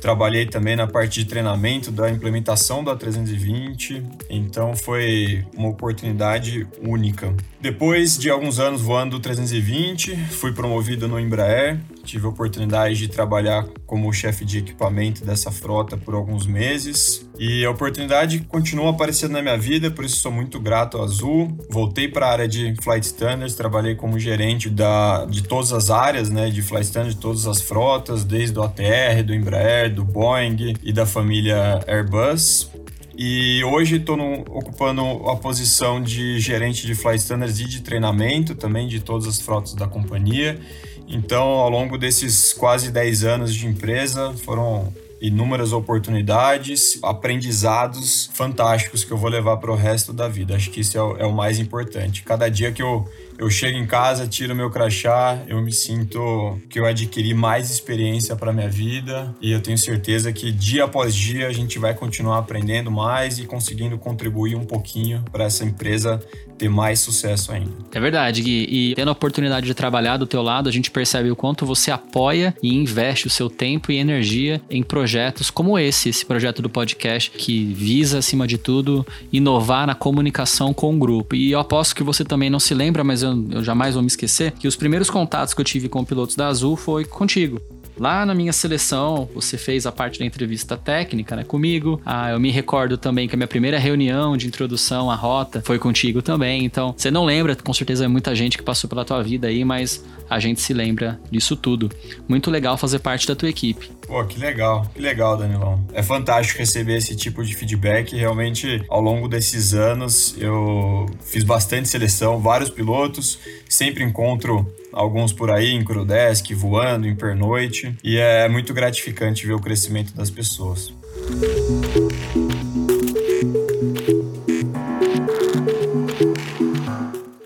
Trabalhei 0.00 0.46
também 0.46 0.76
na 0.76 0.86
parte 0.86 1.22
de 1.22 1.28
treinamento 1.28 1.90
da 1.90 2.10
implementação 2.10 2.84
da 2.84 2.94
320, 2.96 4.04
então 4.30 4.74
foi 4.76 5.44
uma 5.56 5.68
oportunidade 5.68 6.66
única. 6.80 7.34
Depois 7.60 8.16
de 8.16 8.30
alguns 8.30 8.58
anos 8.58 8.80
voando 8.80 9.16
o 9.16 9.20
320, 9.20 10.16
fui 10.30 10.52
promovido 10.52 11.08
no 11.08 11.18
Embraer, 11.18 11.80
tive 12.04 12.26
a 12.26 12.28
oportunidade 12.28 12.96
de 12.96 13.08
trabalhar 13.08 13.66
como 13.86 14.12
chefe 14.12 14.44
de 14.44 14.58
equipamento 14.58 15.24
dessa 15.24 15.50
frota 15.50 15.96
por 15.96 16.14
alguns 16.14 16.46
meses 16.46 17.27
e 17.38 17.64
a 17.64 17.70
oportunidade 17.70 18.40
continua 18.40 18.90
aparecendo 18.90 19.32
na 19.32 19.42
minha 19.42 19.56
vida, 19.56 19.90
por 19.90 20.04
isso 20.04 20.16
sou 20.16 20.32
muito 20.32 20.58
grato 20.58 20.96
ao 20.96 21.04
Azul. 21.04 21.56
Voltei 21.70 22.08
para 22.08 22.26
a 22.26 22.32
área 22.32 22.48
de 22.48 22.74
Flight 22.82 23.06
Standards, 23.06 23.54
trabalhei 23.54 23.94
como 23.94 24.18
gerente 24.18 24.68
da, 24.68 25.24
de 25.24 25.42
todas 25.42 25.72
as 25.72 25.88
áreas 25.88 26.28
né, 26.30 26.50
de 26.50 26.60
Flight 26.62 26.86
Standards, 26.86 27.14
de 27.14 27.20
todas 27.20 27.46
as 27.46 27.62
frotas, 27.62 28.24
desde 28.24 28.58
o 28.58 28.62
ATR, 28.62 29.22
do 29.24 29.32
Embraer, 29.32 29.94
do 29.94 30.04
Boeing 30.04 30.74
e 30.82 30.92
da 30.92 31.06
família 31.06 31.80
Airbus. 31.86 32.70
E 33.16 33.62
hoje 33.64 33.96
estou 33.96 34.16
ocupando 34.48 35.02
a 35.28 35.36
posição 35.36 36.00
de 36.02 36.40
gerente 36.40 36.86
de 36.86 36.94
Flight 36.94 37.20
Standards 37.20 37.60
e 37.60 37.68
de 37.68 37.82
treinamento 37.82 38.54
também 38.56 38.88
de 38.88 39.00
todas 39.00 39.28
as 39.28 39.40
frotas 39.40 39.74
da 39.74 39.86
companhia. 39.86 40.58
Então, 41.06 41.42
ao 41.42 41.70
longo 41.70 41.96
desses 41.96 42.52
quase 42.52 42.90
10 42.90 43.24
anos 43.24 43.54
de 43.54 43.66
empresa, 43.66 44.34
foram 44.44 44.92
inúmeras 45.20 45.72
oportunidades, 45.72 46.98
aprendizados 47.02 48.30
fantásticos 48.34 49.04
que 49.04 49.10
eu 49.10 49.16
vou 49.16 49.28
levar 49.28 49.56
para 49.56 49.72
o 49.72 49.76
resto 49.76 50.12
da 50.12 50.28
vida. 50.28 50.54
Acho 50.54 50.70
que 50.70 50.80
isso 50.80 50.96
é 50.96 51.02
o, 51.02 51.16
é 51.16 51.26
o, 51.26 51.32
mais 51.32 51.58
importante. 51.58 52.22
Cada 52.22 52.48
dia 52.48 52.70
que 52.70 52.82
eu, 52.82 53.08
Eu 53.38 53.48
chego 53.48 53.78
em 53.78 53.86
casa, 53.86 54.26
tiro 54.26 54.52
meu 54.52 54.68
crachá, 54.68 55.38
eu 55.46 55.62
me 55.62 55.72
sinto 55.72 56.60
que 56.68 56.80
eu 56.80 56.84
adquiri 56.84 57.32
mais 57.34 57.70
experiência 57.70 58.34
para 58.34 58.52
minha 58.52 58.68
vida 58.68 59.32
e 59.40 59.52
eu 59.52 59.60
tenho 59.60 59.78
certeza 59.78 60.32
que 60.32 60.50
dia 60.50 60.84
após 60.84 61.14
dia 61.14 61.46
a 61.46 61.52
gente 61.52 61.78
vai 61.78 61.94
continuar 61.94 62.38
aprendendo 62.38 62.90
mais 62.90 63.38
e 63.38 63.44
conseguindo 63.44 63.96
contribuir 63.96 64.56
um 64.56 64.64
pouquinho 64.64 65.24
para 65.30 65.44
essa 65.44 65.64
empresa 65.64 66.20
ter 66.58 66.68
mais 66.68 66.98
sucesso 66.98 67.52
ainda. 67.52 67.70
É 67.92 68.00
verdade, 68.00 68.42
Gui. 68.42 68.66
E 68.68 68.94
tendo 68.96 69.08
a 69.08 69.12
oportunidade 69.12 69.64
de 69.64 69.74
trabalhar 69.74 70.16
do 70.16 70.26
teu 70.26 70.42
lado, 70.42 70.68
a 70.68 70.72
gente 70.72 70.90
percebe 70.90 71.30
o 71.30 71.36
quanto 71.36 71.64
você 71.64 71.90
apoia 71.90 72.54
e 72.60 72.74
investe 72.74 73.28
o 73.28 73.30
seu 73.30 73.48
tempo 73.48 73.92
e 73.92 73.96
energia 73.96 74.60
em 74.68 74.82
projetos 74.82 75.50
como 75.50 75.78
esse, 75.78 76.08
esse 76.08 76.26
projeto 76.26 76.60
do 76.60 76.68
podcast 76.68 77.30
que 77.30 77.72
visa, 77.72 78.18
acima 78.18 78.46
de 78.46 78.58
tudo, 78.58 79.06
inovar 79.32 79.86
na 79.86 79.94
comunicação 79.94 80.74
com 80.74 80.94
o 80.94 80.98
grupo. 80.98 81.36
E 81.36 81.52
eu 81.52 81.60
aposto 81.60 81.94
que 81.94 82.02
você 82.02 82.24
também 82.24 82.50
não 82.50 82.58
se 82.58 82.74
lembra, 82.74 83.04
mas 83.04 83.22
eu, 83.22 83.27
eu 83.50 83.62
jamais 83.62 83.94
vou 83.94 84.02
me 84.02 84.08
esquecer, 84.08 84.52
que 84.52 84.68
os 84.68 84.76
primeiros 84.76 85.10
contatos 85.10 85.54
que 85.54 85.60
eu 85.60 85.64
tive 85.64 85.88
com 85.88 86.04
pilotos 86.04 86.36
da 86.36 86.48
Azul 86.48 86.76
foi 86.76 87.04
contigo. 87.04 87.60
Lá 87.98 88.24
na 88.24 88.34
minha 88.34 88.52
seleção, 88.52 89.28
você 89.34 89.58
fez 89.58 89.86
a 89.86 89.92
parte 89.92 90.18
da 90.18 90.24
entrevista 90.24 90.76
técnica, 90.76 91.34
né, 91.34 91.44
comigo. 91.44 92.00
Ah, 92.04 92.30
eu 92.30 92.40
me 92.40 92.50
recordo 92.50 92.96
também 92.96 93.28
que 93.28 93.34
a 93.34 93.36
minha 93.36 93.48
primeira 93.48 93.78
reunião 93.78 94.36
de 94.36 94.46
introdução 94.46 95.10
à 95.10 95.14
rota 95.14 95.62
foi 95.64 95.78
contigo 95.78 96.22
também. 96.22 96.64
Então, 96.64 96.94
você 96.96 97.10
não 97.10 97.24
lembra, 97.24 97.56
com 97.56 97.74
certeza 97.74 98.04
é 98.04 98.08
muita 98.08 98.34
gente 98.34 98.56
que 98.56 98.62
passou 98.62 98.88
pela 98.88 99.04
tua 99.04 99.22
vida 99.22 99.48
aí, 99.48 99.64
mas 99.64 100.04
a 100.30 100.38
gente 100.38 100.60
se 100.60 100.72
lembra 100.72 101.18
disso 101.30 101.56
tudo. 101.56 101.90
Muito 102.28 102.50
legal 102.50 102.76
fazer 102.76 102.98
parte 103.00 103.26
da 103.26 103.34
tua 103.34 103.48
equipe. 103.48 103.90
Pô, 104.06 104.24
que 104.24 104.38
legal, 104.38 104.86
que 104.94 105.00
legal, 105.00 105.36
Danilão. 105.36 105.84
É 105.92 106.02
fantástico 106.02 106.58
receber 106.58 106.96
esse 106.96 107.16
tipo 107.16 107.44
de 107.44 107.54
feedback. 107.54 108.14
Realmente, 108.16 108.82
ao 108.88 109.00
longo 109.00 109.28
desses 109.28 109.74
anos, 109.74 110.34
eu 110.38 111.06
fiz 111.20 111.44
bastante 111.44 111.88
seleção, 111.88 112.38
vários 112.38 112.70
pilotos, 112.70 113.38
sempre 113.68 114.04
encontro 114.04 114.66
alguns 114.92 115.32
por 115.32 115.50
aí 115.50 115.70
em 115.70 115.84
Crudesk, 115.84 116.52
voando, 116.54 117.06
em 117.06 117.14
pernoite, 117.14 117.94
e 118.02 118.16
é 118.16 118.48
muito 118.48 118.72
gratificante 118.72 119.46
ver 119.46 119.54
o 119.54 119.60
crescimento 119.60 120.14
das 120.14 120.30
pessoas. 120.30 120.92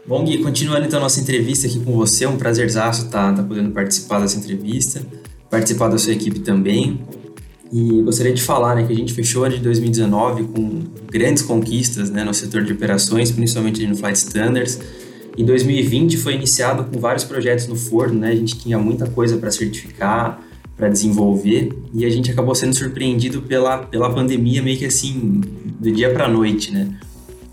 Bom, 0.07 0.25
Gui, 0.25 0.43
continuando 0.43 0.87
então 0.87 0.99
a 0.99 1.03
nossa 1.03 1.21
entrevista 1.21 1.67
aqui 1.67 1.81
com 1.81 1.93
você, 1.93 2.25
é 2.25 2.29
um 2.29 2.37
prazerzaço 2.37 3.07
estar 3.07 3.31
tá, 3.31 3.43
tá 3.43 3.43
podendo 3.43 3.71
participar 3.71 4.21
dessa 4.21 4.39
entrevista, 4.39 5.01
participar 5.49 5.89
da 5.89 5.97
sua 5.97 6.13
equipe 6.13 6.41
também. 6.41 7.01
E 7.73 8.03
gostaria 8.03 8.35
de 8.35 8.43
falar 8.43 8.75
né, 8.75 8.87
que 8.87 8.93
a 8.93 8.97
gente 8.97 9.15
fechou 9.15 9.45
ano 9.45 9.57
de 9.57 9.63
2019 9.63 10.45
com 10.45 10.83
grandes 11.11 11.43
conquistas 11.43 12.11
né, 12.11 12.23
no 12.23 12.35
setor 12.35 12.63
de 12.63 12.75
operações, 12.75 13.31
principalmente 13.31 13.87
no 13.87 13.97
Flight 13.97 14.19
Standards. 14.19 14.79
Em 15.37 15.45
2020 15.45 16.19
foi 16.19 16.35
iniciado 16.35 16.85
com 16.85 17.01
vários 17.01 17.25
projetos 17.25 17.67
no 17.67 17.77
forno, 17.77 18.21
né? 18.21 18.31
A 18.31 18.35
gente 18.35 18.59
tinha 18.59 18.79
muita 18.79 19.07
coisa 19.07 19.39
para 19.39 19.51
certificar, 19.51 20.41
para 20.77 20.89
desenvolver, 20.89 21.73
e 21.95 22.05
a 22.05 22.11
gente 22.11 22.31
acabou 22.31 22.55
sendo 22.55 22.75
surpreendido 22.75 23.43
pela, 23.43 23.79
pela 23.79 24.13
pandemia 24.13 24.63
meio 24.63 24.79
que 24.79 24.85
assim, 24.85 25.41
do 25.81 25.91
dia 25.91 26.11
para 26.11 26.29
noite, 26.29 26.73
né? 26.73 26.89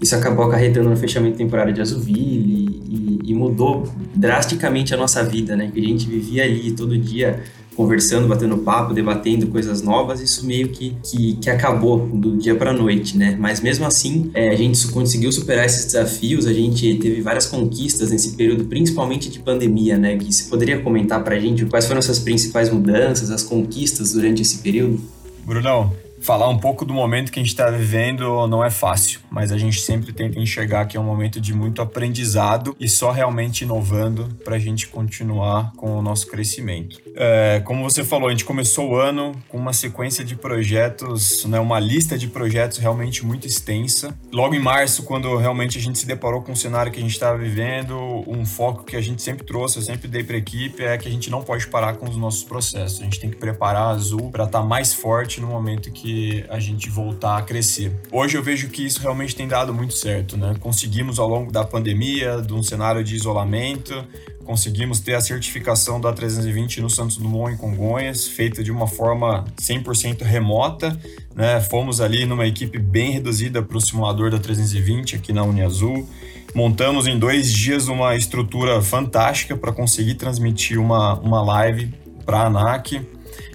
Isso 0.01 0.15
acabou 0.15 0.45
acarretando 0.45 0.89
no 0.89 0.97
fechamento 0.97 1.37
temporário 1.37 1.73
de 1.73 1.81
Azuville 1.81 2.79
e, 2.89 3.19
e, 3.25 3.31
e 3.31 3.33
mudou 3.33 3.87
drasticamente 4.15 4.93
a 4.93 4.97
nossa 4.97 5.23
vida, 5.23 5.55
né? 5.55 5.69
Que 5.73 5.79
a 5.79 5.83
gente 5.83 6.07
vivia 6.07 6.43
ali 6.43 6.71
todo 6.71 6.97
dia 6.97 7.43
conversando, 7.79 8.27
batendo 8.27 8.57
papo, 8.57 8.93
debatendo 8.93 9.47
coisas 9.47 9.81
novas, 9.81 10.19
isso 10.19 10.45
meio 10.45 10.67
que, 10.67 10.97
que, 11.01 11.35
que 11.35 11.49
acabou 11.49 12.05
do 12.07 12.35
dia 12.35 12.53
para 12.53 12.73
noite, 12.73 13.17
né? 13.17 13.37
Mas 13.39 13.61
mesmo 13.61 13.85
assim, 13.85 14.29
é, 14.33 14.49
a 14.49 14.55
gente 14.55 14.85
conseguiu 14.89 15.31
superar 15.31 15.65
esses 15.65 15.85
desafios, 15.85 16.45
a 16.45 16.51
gente 16.51 16.95
teve 16.95 17.21
várias 17.21 17.45
conquistas 17.45 18.11
nesse 18.11 18.35
período, 18.35 18.65
principalmente 18.65 19.29
de 19.29 19.39
pandemia, 19.39 19.97
né? 19.97 20.17
Que 20.17 20.29
você 20.29 20.49
poderia 20.49 20.81
comentar 20.81 21.23
para 21.23 21.37
a 21.37 21.39
gente 21.39 21.65
quais 21.67 21.85
foram 21.85 21.99
essas 21.99 22.19
principais 22.19 22.69
mudanças, 22.69 23.31
as 23.31 23.43
conquistas 23.43 24.11
durante 24.11 24.41
esse 24.41 24.57
período? 24.57 24.99
Brunão, 25.45 25.93
falar 26.21 26.49
um 26.49 26.57
pouco 26.57 26.85
do 26.85 26.93
momento 26.93 27.31
que 27.31 27.39
a 27.39 27.43
gente 27.43 27.51
está 27.51 27.69
vivendo 27.69 28.47
não 28.47 28.63
é 28.63 28.69
fácil, 28.69 29.19
mas 29.29 29.51
a 29.51 29.57
gente 29.57 29.79
sempre 29.81 30.11
tenta 30.13 30.39
enxergar 30.39 30.85
que 30.85 30.97
é 30.97 30.99
um 30.99 31.03
momento 31.03 31.39
de 31.39 31.53
muito 31.53 31.81
aprendizado 31.81 32.75
e 32.79 32.87
só 32.87 33.11
realmente 33.11 33.63
inovando 33.63 34.29
para 34.43 34.55
a 34.55 34.59
gente 34.59 34.87
continuar 34.87 35.71
com 35.75 35.97
o 35.97 36.01
nosso 36.01 36.27
crescimento. 36.27 36.99
É, 37.15 37.61
como 37.65 37.83
você 37.83 38.03
falou, 38.03 38.27
a 38.27 38.31
gente 38.31 38.45
começou 38.45 38.91
o 38.91 38.95
ano 38.95 39.33
com 39.47 39.57
uma 39.57 39.73
sequência 39.73 40.23
de 40.23 40.35
projetos, 40.35 41.45
né, 41.45 41.59
uma 41.59 41.79
lista 41.79 42.17
de 42.17 42.27
projetos 42.27 42.77
realmente 42.77 43.25
muito 43.25 43.47
extensa. 43.47 44.17
Logo 44.31 44.55
em 44.55 44.59
março, 44.59 45.03
quando 45.03 45.35
realmente 45.37 45.77
a 45.77 45.81
gente 45.81 45.99
se 45.99 46.05
deparou 46.05 46.41
com 46.41 46.51
o 46.51 46.55
cenário 46.55 46.91
que 46.91 46.99
a 46.99 47.01
gente 47.01 47.13
estava 47.13 47.37
vivendo, 47.37 47.97
um 48.27 48.45
foco 48.45 48.83
que 48.83 48.95
a 48.95 49.01
gente 49.01 49.21
sempre 49.21 49.45
trouxe, 49.45 49.77
eu 49.77 49.83
sempre 49.83 50.07
dei 50.07 50.23
para 50.23 50.35
a 50.35 50.39
equipe, 50.39 50.83
é 50.83 50.97
que 50.97 51.07
a 51.07 51.11
gente 51.11 51.29
não 51.29 51.41
pode 51.41 51.67
parar 51.67 51.95
com 51.95 52.07
os 52.07 52.17
nossos 52.17 52.43
processos. 52.43 53.01
A 53.01 53.03
gente 53.03 53.19
tem 53.19 53.29
que 53.29 53.37
preparar 53.37 53.83
a 53.83 53.89
Azul 53.89 54.29
para 54.31 54.45
estar 54.45 54.61
tá 54.61 54.65
mais 54.65 54.93
forte 54.93 55.41
no 55.41 55.47
momento 55.47 55.91
que 55.91 56.08
que 56.09 56.43
a 56.49 56.59
gente 56.59 56.89
voltar 56.89 57.37
a 57.37 57.41
crescer. 57.43 57.91
Hoje 58.11 58.35
eu 58.35 58.41
vejo 58.41 58.69
que 58.69 58.83
isso 58.83 58.99
realmente 58.99 59.35
tem 59.35 59.47
dado 59.47 59.71
muito 59.71 59.93
certo, 59.93 60.35
né? 60.35 60.55
Conseguimos 60.59 61.19
ao 61.19 61.27
longo 61.27 61.51
da 61.51 61.63
pandemia, 61.63 62.41
de 62.41 62.51
um 62.51 62.63
cenário 62.63 63.03
de 63.03 63.15
isolamento, 63.15 64.03
conseguimos 64.43 64.99
ter 64.99 65.13
a 65.13 65.21
certificação 65.21 66.01
da 66.01 66.11
320 66.11 66.81
no 66.81 66.89
Santos 66.89 67.17
Dumont 67.17 67.53
em 67.53 67.57
Congonhas, 67.57 68.27
feita 68.27 68.63
de 68.63 68.71
uma 68.71 68.87
forma 68.87 69.45
100% 69.61 70.23
remota, 70.23 70.99
né? 71.35 71.61
Fomos 71.61 72.01
ali 72.01 72.25
numa 72.25 72.47
equipe 72.47 72.79
bem 72.79 73.11
reduzida 73.11 73.61
para 73.61 73.77
o 73.77 73.81
simulador 73.81 74.31
da 74.31 74.39
320 74.39 75.15
aqui 75.15 75.31
na 75.31 75.43
Uniazul. 75.43 76.09
Montamos 76.55 77.05
em 77.05 77.19
dois 77.19 77.53
dias 77.53 77.87
uma 77.87 78.15
estrutura 78.15 78.81
fantástica 78.81 79.55
para 79.55 79.71
conseguir 79.71 80.15
transmitir 80.15 80.79
uma, 80.79 81.13
uma 81.19 81.43
live 81.43 81.93
para 82.25 82.39
a 82.39 82.45
ANAC 82.47 82.99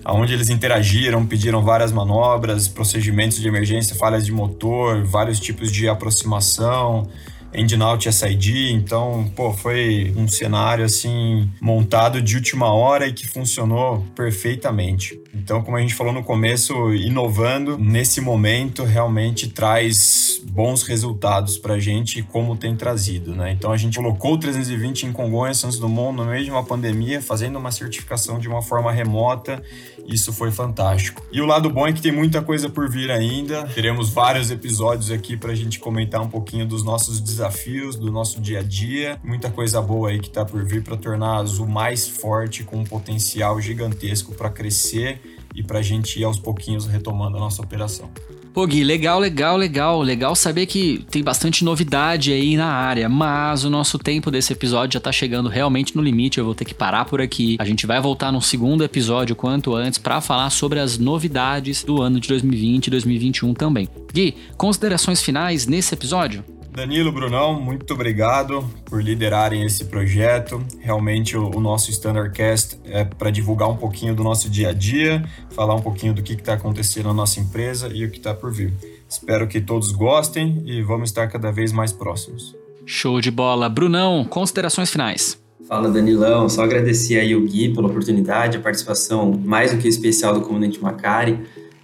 onde 0.07 0.33
eles 0.35 0.51
interagiram, 0.51 1.25
pediram 1.25 1.63
várias 1.63 1.93
manobras, 1.93 2.69
procedimentos 2.69 3.41
de 3.41 3.49
emergência, 3.49 3.97
falhas 3.97 4.25
de 4.25 4.33
motor, 4.33 5.05
vários 5.05 5.41
tipos 5.41 5.73
de 5.73 5.89
aproximação, 5.89 7.09
engine 7.55 7.83
out 7.83 8.13
SID, 8.13 8.73
então, 8.73 9.31
pô, 9.35 9.53
foi 9.53 10.13
um 10.17 10.27
cenário 10.27 10.85
assim 10.85 11.49
montado 11.61 12.21
de 12.21 12.35
última 12.35 12.73
hora 12.73 13.07
e 13.07 13.13
que 13.13 13.27
funcionou 13.27 14.05
perfeitamente. 14.15 15.21
Então, 15.33 15.63
como 15.63 15.77
a 15.77 15.81
gente 15.81 15.95
falou 15.95 16.13
no 16.13 16.23
começo, 16.23 16.93
inovando 16.95 17.79
nesse 17.79 18.21
momento 18.21 18.83
realmente 18.83 19.49
traz 19.49 20.41
bons 20.51 20.83
resultados 20.83 21.57
para 21.57 21.75
a 21.75 21.81
gente, 21.81 22.23
como 22.23 22.57
tem 22.57 22.77
trazido, 22.77 23.35
né? 23.35 23.53
Então, 23.53 23.73
a 23.73 23.77
gente 23.77 23.97
colocou 23.97 24.35
o 24.35 24.39
320 24.39 25.07
em 25.07 25.13
Congonhas, 25.13 25.59
Santos 25.59 25.79
Dumont, 25.79 26.17
no 26.17 26.25
meio 26.25 26.45
de 26.45 26.51
uma 26.51 26.65
pandemia, 26.65 27.21
fazendo 27.21 27.59
uma 27.59 27.71
certificação 27.71 28.39
de 28.39 28.49
uma 28.49 28.63
forma 28.63 28.91
remota. 28.91 29.63
Isso 30.07 30.33
foi 30.33 30.51
fantástico. 30.51 31.23
E 31.33 31.41
o 31.41 31.47
lado 31.47 31.71
bom 31.71 31.87
é 31.87 31.93
que 31.93 32.01
tem 32.01 32.13
muita 32.13 32.43
coisa 32.43 32.69
por 32.69 32.89
vir 32.91 33.11
ainda. 33.11 33.67
Teremos 33.69 34.11
vários 34.11 34.51
episódios 34.51 35.11
aqui 35.11 35.37
para 35.37 35.53
a 35.53 35.55
gente 35.55 35.79
comentar 35.79 36.21
um 36.21 36.29
pouquinho 36.29 36.67
dos 36.67 36.85
nossos 36.85 37.21
desafios, 37.21 37.97
do 37.97 38.11
nosso 38.11 38.41
dia 38.41 38.61
a 38.61 38.63
dia. 38.63 39.19
Muita 39.25 39.51
coisa 39.51 39.81
boa 39.81 40.11
aí 40.11 40.21
que 40.21 40.29
está 40.29 40.45
por 40.45 40.65
vir 40.65 40.83
para 40.83 40.97
tornar 40.97 41.37
a 41.37 41.39
Azul 41.39 41.67
mais 41.67 42.07
forte, 42.07 42.65
com 42.65 42.77
um 42.77 42.85
potencial 42.85 43.61
gigantesco 43.61 44.35
para 44.35 44.51
crescer 44.51 45.21
e 45.55 45.63
para 45.63 45.79
a 45.79 45.83
gente 45.83 46.19
ir 46.19 46.25
aos 46.25 46.39
pouquinhos 46.39 46.87
retomando 46.87 47.37
a 47.37 47.41
nossa 47.41 47.63
operação. 47.63 48.11
Pô, 48.55 48.69
Gui, 48.69 48.85
legal, 48.85 49.19
legal, 49.19 49.57
legal. 49.57 50.01
Legal 50.01 50.37
saber 50.37 50.67
que 50.67 51.05
tem 51.11 51.25
bastante 51.25 51.65
novidade 51.65 52.33
aí 52.33 52.57
na 52.57 52.69
área, 52.69 53.09
mas 53.09 53.65
o 53.65 53.69
nosso 53.69 53.99
tempo 53.99 54.31
desse 54.31 54.53
episódio 54.53 54.95
já 54.95 55.01
tá 55.01 55.11
chegando 55.11 55.49
realmente 55.49 55.97
no 55.97 56.01
limite. 56.01 56.39
Eu 56.39 56.45
vou 56.45 56.55
ter 56.55 56.65
que 56.65 56.73
parar 56.73 57.05
por 57.05 57.21
aqui. 57.21 57.57
A 57.59 57.65
gente 57.65 57.85
vai 57.85 58.01
voltar 58.01 58.31
no 58.31 58.41
segundo 58.41 58.85
episódio 58.85 59.35
quanto 59.35 59.75
antes 59.75 59.99
para 59.99 60.21
falar 60.21 60.51
sobre 60.51 60.79
as 60.79 60.97
novidades 60.99 61.83
do 61.83 62.01
ano 62.01 62.21
de 62.21 62.29
2020 62.29 62.87
e 62.87 62.91
2021 62.91 63.55
também. 63.55 63.89
Gui, 64.13 64.37
considerações 64.57 65.21
finais 65.21 65.67
nesse 65.67 65.93
episódio? 65.93 66.45
Danilo, 66.75 67.13
Brunão, 67.13 67.61
muito 67.61 67.95
obrigado 67.95 68.69
por 68.85 69.01
liderarem 69.01 69.65
esse 69.65 69.85
projeto. 69.85 70.61
Realmente 70.81 71.37
o, 71.37 71.57
o 71.57 71.61
nosso 71.61 71.89
Standardcast 71.93 72.81
é 72.85 73.05
para 73.05 73.31
divulgar 73.31 73.71
um 73.71 73.77
pouquinho 73.77 74.13
do 74.13 74.25
nosso 74.25 74.51
dia 74.51 74.71
a 74.71 74.73
dia, 74.73 75.25
falar 75.51 75.77
um 75.77 75.81
pouquinho 75.81 76.13
do 76.13 76.21
que 76.21 76.33
está 76.33 76.55
acontecendo 76.55 77.07
na 77.07 77.15
nossa 77.15 77.39
empresa 77.39 77.89
e 77.95 78.05
o 78.05 78.11
que 78.11 78.19
está 78.19 78.35
por 78.35 78.53
vir. 78.53 78.73
Espero 79.09 79.47
que 79.47 79.61
todos 79.61 79.93
gostem 79.93 80.65
e 80.67 80.83
vamos 80.83 81.11
estar 81.11 81.29
cada 81.29 81.53
vez 81.53 81.71
mais 81.71 81.93
próximos. 81.93 82.57
Show 82.85 83.21
de 83.21 83.31
bola. 83.31 83.69
Brunão, 83.69 84.25
considerações 84.25 84.91
finais. 84.91 85.41
Fala 85.69 85.89
Danilão, 85.89 86.49
só 86.49 86.65
agradecer 86.65 87.21
aí 87.21 87.37
o 87.37 87.47
Gui 87.47 87.73
pela 87.73 87.87
oportunidade, 87.87 88.57
a 88.57 88.61
participação 88.61 89.31
mais 89.45 89.73
do 89.73 89.79
que 89.79 89.87
especial 89.87 90.35
do 90.35 90.41
comandante 90.41 90.83
Macari 90.83 91.39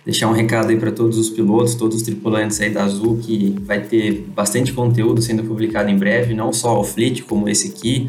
deixar 0.05 0.29
um 0.29 0.33
recado 0.33 0.71
aí 0.71 0.77
para 0.77 0.91
todos 0.91 1.19
os 1.19 1.29
pilotos, 1.31 1.75
todos 1.75 1.97
os 1.97 2.03
tripulantes 2.03 2.61
aí 2.61 2.71
da 2.71 2.85
Azul, 2.85 3.19
que 3.19 3.57
vai 3.65 3.81
ter 3.83 4.27
bastante 4.35 4.73
conteúdo 4.73 5.21
sendo 5.21 5.43
publicado 5.45 5.91
em 5.91 5.97
breve, 5.97 6.35
não 6.35 6.53
só 6.53 6.81
o 6.81 6.85
Fleet, 6.85 7.23
como 7.23 7.49
esse 7.49 7.69
aqui. 7.69 8.09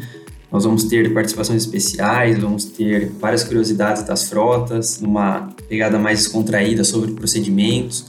Nós 0.50 0.64
vamos 0.64 0.84
ter 0.84 1.12
participações 1.14 1.62
especiais, 1.62 2.38
vamos 2.38 2.66
ter 2.66 3.10
várias 3.18 3.42
curiosidades 3.42 4.02
das 4.02 4.28
frotas, 4.28 5.00
uma 5.00 5.48
pegada 5.68 5.98
mais 5.98 6.18
descontraída 6.18 6.84
sobre 6.84 7.12
procedimentos. 7.12 8.04